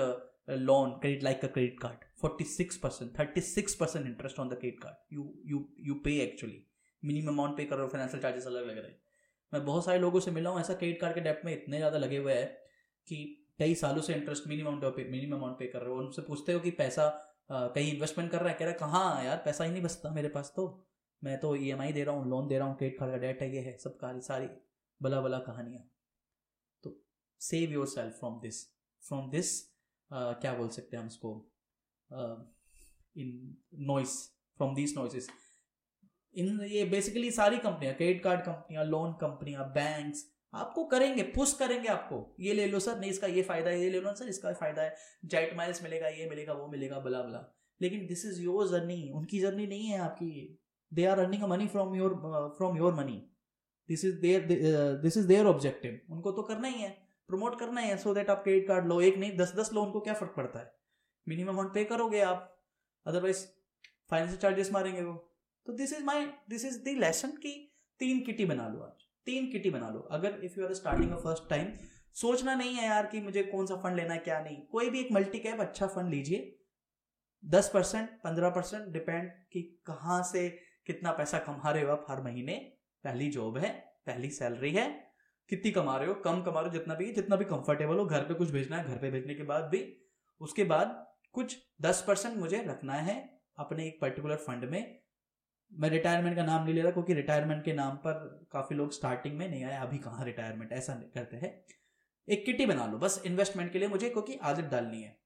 loan 0.50 0.92
credit 0.92 1.24
like 1.24 1.46
a 1.46 1.48
credit 1.48 1.80
card 1.80 2.04
46 2.26 2.76
percent 2.76 3.12
36 3.18 3.74
percent 3.74 4.06
interest 4.06 4.40
on 4.40 4.50
the 4.50 4.54
credit 4.54 4.80
card 4.80 5.14
you 5.14 5.24
you 5.46 5.66
you 5.80 5.94
pay 5.96 6.18
actually 6.20 6.66
minimum 7.04 7.32
amount 7.32 7.58
pay 7.58 7.66
कर 7.66 7.76
रहे 7.76 7.86
हो 7.86 7.92
financial 7.92 8.22
charges 8.22 8.48
अलग 8.48 8.66
लग 8.68 8.78
रहे 8.78 8.88
हैं। 8.88 9.02
मैं 9.54 9.64
बहुत 9.66 9.86
सारे 9.86 10.00
लोगों 10.00 10.20
से 10.20 10.32
मिला 10.32 10.50
हूँ, 10.50 10.60
ऐसा 10.60 10.74
क्रेडिट 10.74 11.00
कार्ड 11.02 11.16
के 11.16 11.22
डेप्ट 11.22 11.46
में 11.46 11.54
इतने 11.54 11.78
ज़्यादा 11.78 11.98
लगे 11.98 12.18
हुए 12.18 12.34
हैं 12.34 12.48
कि 13.08 13.18
कई 13.60 13.76
सालों 13.76 14.02
से 14.02 14.14
interest 14.14 14.48
minimum 14.48 14.80
pay 14.86 15.10
minimum 15.10 15.36
amount 15.38 15.58
pay 15.60 15.68
कर 15.68 15.82
रहे 15.82 15.90
हो। 15.90 16.00
उनसे 16.00 16.22
पूछते 16.22 16.54
हो 16.54 16.60
कि 16.60 16.72
पैसा 16.74 17.08
कहीं 17.52 17.92
इन्वेस्टमेंट 17.94 18.32
कर 18.32 18.40
रहा 18.40 18.50
है, 18.50 18.56
कह 18.56 18.66
रहा 18.66 18.72
है, 18.72 18.80
कहाँ 18.80 19.24
यार? 19.26 19.38
पैसा 19.46 19.64
ही 19.64 19.72
नहीं 19.72 19.84
बचता 19.84 20.10
मेरे 20.12 20.30
पास 20.30 20.54
तो। 20.56 20.66
मैं 21.22 21.40
तो 21.40 21.56
ई 21.56 21.72
e 21.72 21.92
दे 21.94 22.04
रहा 22.04 22.16
हूँ 22.16 22.30
लोन 22.30 22.48
दे 22.48 22.58
रहा 22.58 22.68
हूँ 22.68 22.78
क्रेडिट 22.78 23.00
कार्ड 23.00 23.12
का 23.12 23.18
डेट 23.18 23.42
है 23.42 23.54
ये 23.56 23.62
है, 23.62 23.78
सब 23.78 23.98
कारी 23.98 24.22
सारी 24.22 24.48
बला 25.02 25.20
बला 25.22 25.40
कहानियाँ। 25.42 25.84
तो 26.84 26.96
save 27.42 27.72
yourself 27.88 28.20
from 28.20 28.40
this 28.42 28.64
from 29.04 29.30
this 29.32 29.52
क्या 30.12 30.54
बोल 30.54 30.70
सकते 30.70 30.98
हैं 30.98 31.02
हम 31.02 31.08
उसको 31.08 31.32
in 33.16 33.56
noise 33.88 34.18
from 34.60 34.76
this 34.76 34.98
noises 34.98 35.30
in, 36.36 36.60
ये 36.62 36.86
बेसिकली 36.86 37.32
सारी 37.32 37.58
कंपनियाँ 37.60 37.96
क्रेडिट 37.96 38.24
कार्ड 38.24 38.42
कंपनियाँ 38.42 38.86
लोन 38.86 39.12
कंपनियाँ 39.22 39.72
बैंक्स 39.74 40.26
आपको 40.54 40.84
करेंगे 40.86 41.24
पुश 41.36 41.54
करेंगे 41.54 41.88
आपको। 41.90 42.18
ये 42.40 42.54
ले 42.54 42.66
लो 42.68 42.80
सर, 42.80 43.00
नहीं 43.00 43.12
इसका 43.12 43.28
ये 43.28 43.42
फ़ायदा 43.44 43.70
है, 43.70 43.82
ये 43.82 43.90
ले 43.90 44.00
लो 44.02 44.14
सर, 44.16 44.28
इसका 44.30 44.54
फ़ायदा 44.54 44.82
है। 44.82 44.96
जाइट 45.26 45.56
माइल्स 45.58 45.84
मिलेगा, 45.84 46.08
ये 46.10 46.30
मिलेगा, 46.30 46.54
वो 46.54 46.68
मिलेगा 46.68 47.00
बला 47.00 47.22
बला 47.22 47.44
लेकिन 47.82 48.06
दिस 48.08 48.26
इज़ 48.26 48.42
योर 48.42 48.68
जर्नी 48.68 49.10
उनकी 49.12 49.40
जर्नी 49.40 49.66
नहीं 49.68 49.88
है 49.88 49.98
आपकी 50.00 50.60
they 50.92 51.06
are 51.06 51.20
earning 51.20 51.44
money 51.44 51.68
from 51.68 51.96
your 51.96 52.14
from 52.58 52.78
your 52.78 52.94
money 52.94 53.18
this 53.90 54.06
is 54.06 54.20
their 54.22 55.00
this 55.02 55.18
is 55.18 55.28
their 55.28 55.46
objective 55.46 56.14
उनको 56.14 56.32
तो 56.32 56.42
करना 56.44 56.68
ही 56.68 56.82
है 56.82 56.90
प्रमोट 57.30 57.60
करना 57.60 57.82
है 57.82 57.98
सो 57.98 58.14
देट 58.14 58.30
आप 58.30 58.44
क्रेडिट 58.44 58.68
कार्ड 58.68 58.88
लो। 58.88 59.00
एक 59.02 59.18
नहीं 59.18 59.36
दस 59.38 59.54
दस 59.56 59.74
लो 59.74 59.84
उनको 59.84 60.00
क्या 60.00 60.14
फ़र्क 60.14 60.34
पड़ता 60.38 60.60
है? 60.60 60.72
मिनिमम 61.28 61.50
अमाउंट 61.50 61.74
पे 61.74 61.84
करोगे 61.86 62.22
आप। 62.22 62.50
अदरवाइज़ 63.06 63.46
फाइनेंशियल 64.10 64.40
चार्जेस 64.42 64.72
मारेंगे 64.74 65.02
वो। 65.02 65.14
तो 65.66 65.74
this 65.74 65.94
is 65.94 66.04
my 66.04 66.26
this 66.26 66.66
is 66.66 66.84
the 66.84 66.88
lesson 66.88 67.30
की 67.30 67.74
तीन 68.00 68.22
किटी 68.22 68.46
बना 68.46 68.68
लो 68.68 68.80
आज। 68.80 69.06
तीन 69.26 69.52
किटी 69.52 69.70
बना 69.70 69.90
लो। 69.90 70.00
अगर 70.00 70.42
if 70.44 70.60
you 70.60 70.66
are 70.66 70.74
starting 70.74 71.12
first 71.12 71.50
time 71.50 71.68
सोचना 72.14 72.56
नहीं 72.56 72.76
है 72.76 72.86
यार 72.86 73.06
कि 73.06 73.22
मुझे 73.22 73.44
कौन 73.44 73.66
सा 73.66 73.76
फंड 73.76 73.96
लेना 73.96 74.14
है, 74.14 74.20
क्या 74.20 74.40
नहीं। 74.40 74.58
कोई 74.62 74.90
भी 74.90 75.00
एक 75.00 75.12
मल्टी 75.12 75.40
कैप 75.40 75.60
अच्छा 75.60 75.88
फंड 75.88 76.10
लीजिए। 76.10 76.60
दस 77.46 77.72
परसेंट, 77.74 78.10
पंद्रह 78.10 78.50
परसेंट 78.50 78.88
डिपेंड 78.88 79.32
कि 79.52 79.62
कहाँ 79.86 80.24
से 80.24 80.50
कितना 80.88 81.12
पैसा 81.12 81.40
कमा 81.40 81.72
रहे 81.72 81.84
हो 81.84 81.92
आप 81.92 82.06
हर 82.10 82.22
महीने। 82.22 82.74
पहली 83.04 83.30
जॉब 83.30 83.58
है, 83.58 83.94
पहली 84.06 84.30
सैलरी 84.30 84.72
है। 84.72 85.14
कितनी 85.50 85.72
कमा 85.72 85.98
रहे 85.98 86.08
हो, 86.08 86.14
कम 86.14 86.42
कमा 86.42 86.60
रहे 86.60 86.70
हो, 86.70 86.78
जितना 86.78 86.96
भी 86.96 87.12
जितना 87.12 87.36
भी 87.36 87.46
कंफर्टेबल 87.46 87.96
हो, 87.96 88.06
घर 88.06 88.22
पे 88.22 88.34
कुछ 88.34 88.52
भेजना 88.52 88.78
है, 88.78 88.88
घर 88.88 88.98
पे 88.98 89.12
भेजने 89.12 89.36
के 89.36 89.44
बाद 89.44 89.64
भी। 89.64 90.02
उसके 90.42 90.64
बाद 90.64 91.14
कुछ 91.32 91.58
दस 91.82 92.04
परसेंट 92.08 92.38
मुझे 92.38 92.64
रखना 92.64 92.94
है 92.94 93.42
अपने 93.58 93.88
एक 93.88 94.02
पर्टिकुलर 94.02 94.36
फंड 94.36 94.64
में। 94.64 95.03
मैं 95.74 95.90
रिटायरमेंट 95.90 96.36
का 96.36 96.44
नाम 96.46 96.64
नहीं 96.64 96.74
ले 96.74 96.82
रहा 96.82 96.92
क्योंकि 96.92 97.14
रिटायरमेंट 97.14 97.64
के 97.66 97.74
नाम 97.74 97.96
पर 97.98 98.48
काफ़ी 98.52 98.76
लोग 98.76 98.92
स्टार्टिंग 98.92 99.38
में, 99.38 99.48
नहीं 99.50 99.64
आए, 99.64 99.78
अभी 99.78 99.98
कहाँ 99.98 100.26
रिटायरमेंट 100.26 100.72
ऐसा 100.72 100.94
करते 101.16 101.38
हैं। 101.38 101.52
एक 102.28 102.46
किटी 102.46 102.66
बना 102.66 102.86
लो, 102.86 102.98
बस 102.98 103.22
इन्वेस्टमेंट 103.26 103.72
के 103.72 103.80
लिए 103.80 103.88
मुझे, 103.88 104.10
क्योंकि 104.10 104.36
आदत 104.44 104.64
डालनी 104.64 105.02
है। 105.02 105.18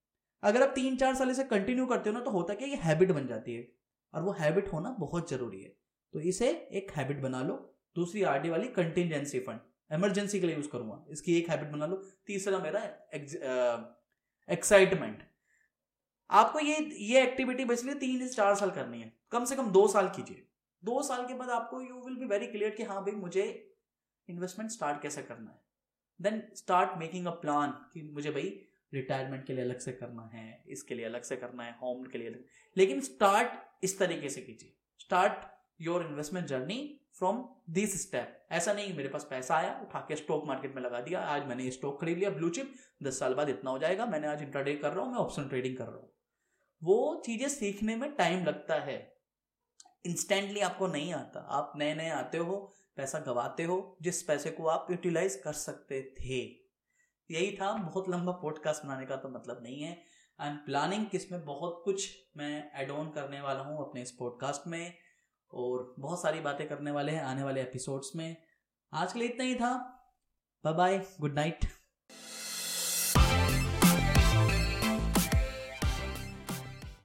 अगर 0.44 0.63
आप 0.63 0.72
तीन 0.75 0.98
चार 0.98 1.16
साल 1.16 1.30
इसे 1.30 1.44
कंटिन्यू 1.44 1.86
करते 1.86 2.10
हो 2.10 2.13
ना 2.13 2.24
तो 2.24 2.32
होता 2.32 2.54
क्या 2.54 2.68
ये 2.68 2.75
हैबिट 2.75 3.12
बन 3.12 3.27
जाती 3.27 3.56
है। 3.56 3.68
और 4.13 4.24
वो 4.24 4.32
हैबिट 4.32 4.68
होना 4.74 4.89
बहुत 5.00 5.30
ज़रूरी 5.30 5.62
है। 5.62 5.70
तो 6.13 6.20
इसे 6.20 6.50
एक 6.72 6.92
हैबिट 6.96 7.22
बना 7.22 7.42
लो। 7.42 7.56
दूसरी 7.96 8.24
आरडी 8.24 8.50
वाली 8.50 8.68
कंटिजेंसी 8.68 9.39
फंड 9.39 9.60
इमरजेंसी 9.92 10.39
के 10.39 10.48
लिए 10.48 10.56
यूज़ 10.56 10.68
करूँगा। 10.70 11.06
इसकी 11.12 11.38
एक 11.38 11.50
हैबिट 11.50 11.70
बना 11.70 11.86
लो। 11.86 11.96
तीसरा 12.27 12.60
मेरा 12.60 12.82
एक्साइटमेंट 14.50 15.24
आपको 16.29 16.60
ये 16.60 16.77
ये 17.01 17.22
एक्टिविटी 17.22 17.65
बेसिकली 17.65 17.93
तीन 18.00 18.27
से 18.27 18.34
चार 18.34 18.55
साल 18.55 18.72
करनी 18.72 19.01
है। 19.01 19.12
कम 19.31 19.46
से 19.46 19.55
कम 19.55 19.72
दो 19.72 19.88
साल 19.88 20.10
कीजिए। 20.15 20.43
दो 20.84 21.01
साल 21.03 21.25
के 21.27 21.34
बाद 21.34 21.50
आपको 21.51 21.81
you 21.81 21.96
will 22.00 22.15
be 22.15 22.25
very 22.27 22.48
clear 22.48 22.69
कि 22.69 22.84
हाँ 22.84 23.01
भाई 23.03 23.15
मुझे 23.15 23.46
इन्वेस्टमेंट 24.29 24.72
स्टार्ट 24.72 25.01
कैसे 25.01 25.22
करना 25.24 25.50
है। 25.50 25.60
Then 26.19 26.41
start 26.55 26.98
making 27.00 27.25
a 27.27 27.31
plan 27.41 27.72
कि 27.93 28.01
मुझे 28.13 28.31
भाई 28.31 28.50
रिटायरमेंट 28.93 29.46
के 29.46 29.53
लिए 29.53 29.63
अलग 29.63 29.79
से 29.79 29.91
करना 29.93 30.29
है, 30.34 30.63
इसके 30.67 30.96
लिए 30.96 31.05
अलग 31.05 31.22
से 31.24 31.36
करना 31.36 31.63
है 31.63 31.75
होम 31.81 32.03
के 32.03 32.17
लिए 32.17 32.27
अलग 32.27 32.43
लेकिन 32.75 33.01
स्टार्ट 33.01 33.84
इस 33.84 33.98
तरीके 34.00 34.29
से 34.29 34.42
कीजिए। 34.42 34.74
Start 35.00 35.46
your 35.81 36.05
investment 36.05 36.48
journey 36.48 36.79
from 37.18 37.44
this 37.72 38.01
step 38.01 38.48
ऐसा 38.51 38.74
नहीं 38.74 38.96
मेरे 38.96 39.09
पास 39.09 39.27
पैसा 39.29 39.55
आया, 39.55 39.74
उठा 39.83 40.00
के 40.00 40.16
स्टॉक 40.16 40.46
मार्केट 40.48 40.75
में 40.75 40.81
लगा 40.81 41.01
दिया, 41.01 41.20
आज 41.22 41.46
मैंने 41.48 41.70
स्टॉक 41.72 42.00
खरीद 42.01 42.18
लिया 42.18 42.29
ब्लू 42.29 42.50
चिप 42.50 42.74
दस 43.03 43.20
साल 43.20 43.33
बाद 43.33 43.50
इतना 43.50 43.72
हो 43.72 43.79
जाएगा, 43.79 44.05
मैंने 44.05 44.27
आज 44.27 44.42
इंटरडे 44.42 44.75
कर 44.75 44.92
रहा 44.92 45.03
हूँ, 45.03 45.11
मैं 45.11 45.20
ऑप्शन 45.20 45.48
ट्रेडिंग 45.50 45.77
कर 45.77 45.85
रहा 45.85 45.96
हूँ। 45.96 46.11
वो 46.83 47.22
चीज़ें 47.25 47.50
सीखने 47.50 47.96
में 47.96 48.16
टाइम 48.16 48.46
लगता 48.46 48.75
है। 48.75 49.16
इंस्टेंटली 50.05 50.59
आपको 50.59 50.87
नहीं 50.87 51.13
आता। 51.13 51.40
आप 51.40 51.74
नए 51.75 51.96
नए 51.96 52.09
आते 52.09 52.37
हो, 52.37 52.74
पैसा 52.96 53.20
गवाते 53.20 53.63
हो, 53.63 53.98
जिस 54.01 54.24
पैसे 54.24 54.51
को 54.51 54.68
आप 54.68 54.87
यूटिलाइज 54.92 55.35
कर 55.35 55.53
सकते 55.53 56.01
थे। 56.01 56.40
यही 57.31 57.57
था, 57.61 57.74
बहुत 57.74 58.09
लंबा 58.09 58.31
पॉडकास्ट 58.31 58.83
बनाने 58.83 59.05
का 59.05 59.16
तो 59.16 59.29
मतलब 59.29 59.59
नहीं 59.63 59.81
है। 59.81 59.92
एम 60.42 60.55
प्लानिंग 60.55 61.07
कि 61.07 61.18
इसमें 61.18 61.46
बहुत 61.46 61.81
कुछ 61.85 62.09
मैं 62.37 62.72
एड 62.75 62.92
ऑन 62.92 63.09
करने 63.09 63.42
वाला 63.42 63.59
हूँ 63.59 63.90
अपने 63.90 64.01
इस 64.01 64.11
पॉडकास्ट 64.11 64.68
में। 64.68 64.94
और 65.53 65.96
बहुत 66.00 66.22
सारी 66.22 66.40
बातें 66.40 66.68
करने 66.70 66.92
वाले 66.92 67.11
हैं 67.11 67.24
आने 67.24 67.44
वाले 67.44 67.61
एपिसोड्स 67.61 68.11
में। 68.16 68.35
आज 68.94 69.13
के 69.13 69.20
लिए 69.20 69.27
इतना 69.27 69.44
ही 69.44 69.55
था। 69.55 69.75
Bye 70.66 70.74
bye 70.74 71.05
good 71.22 71.33
night 71.33 71.66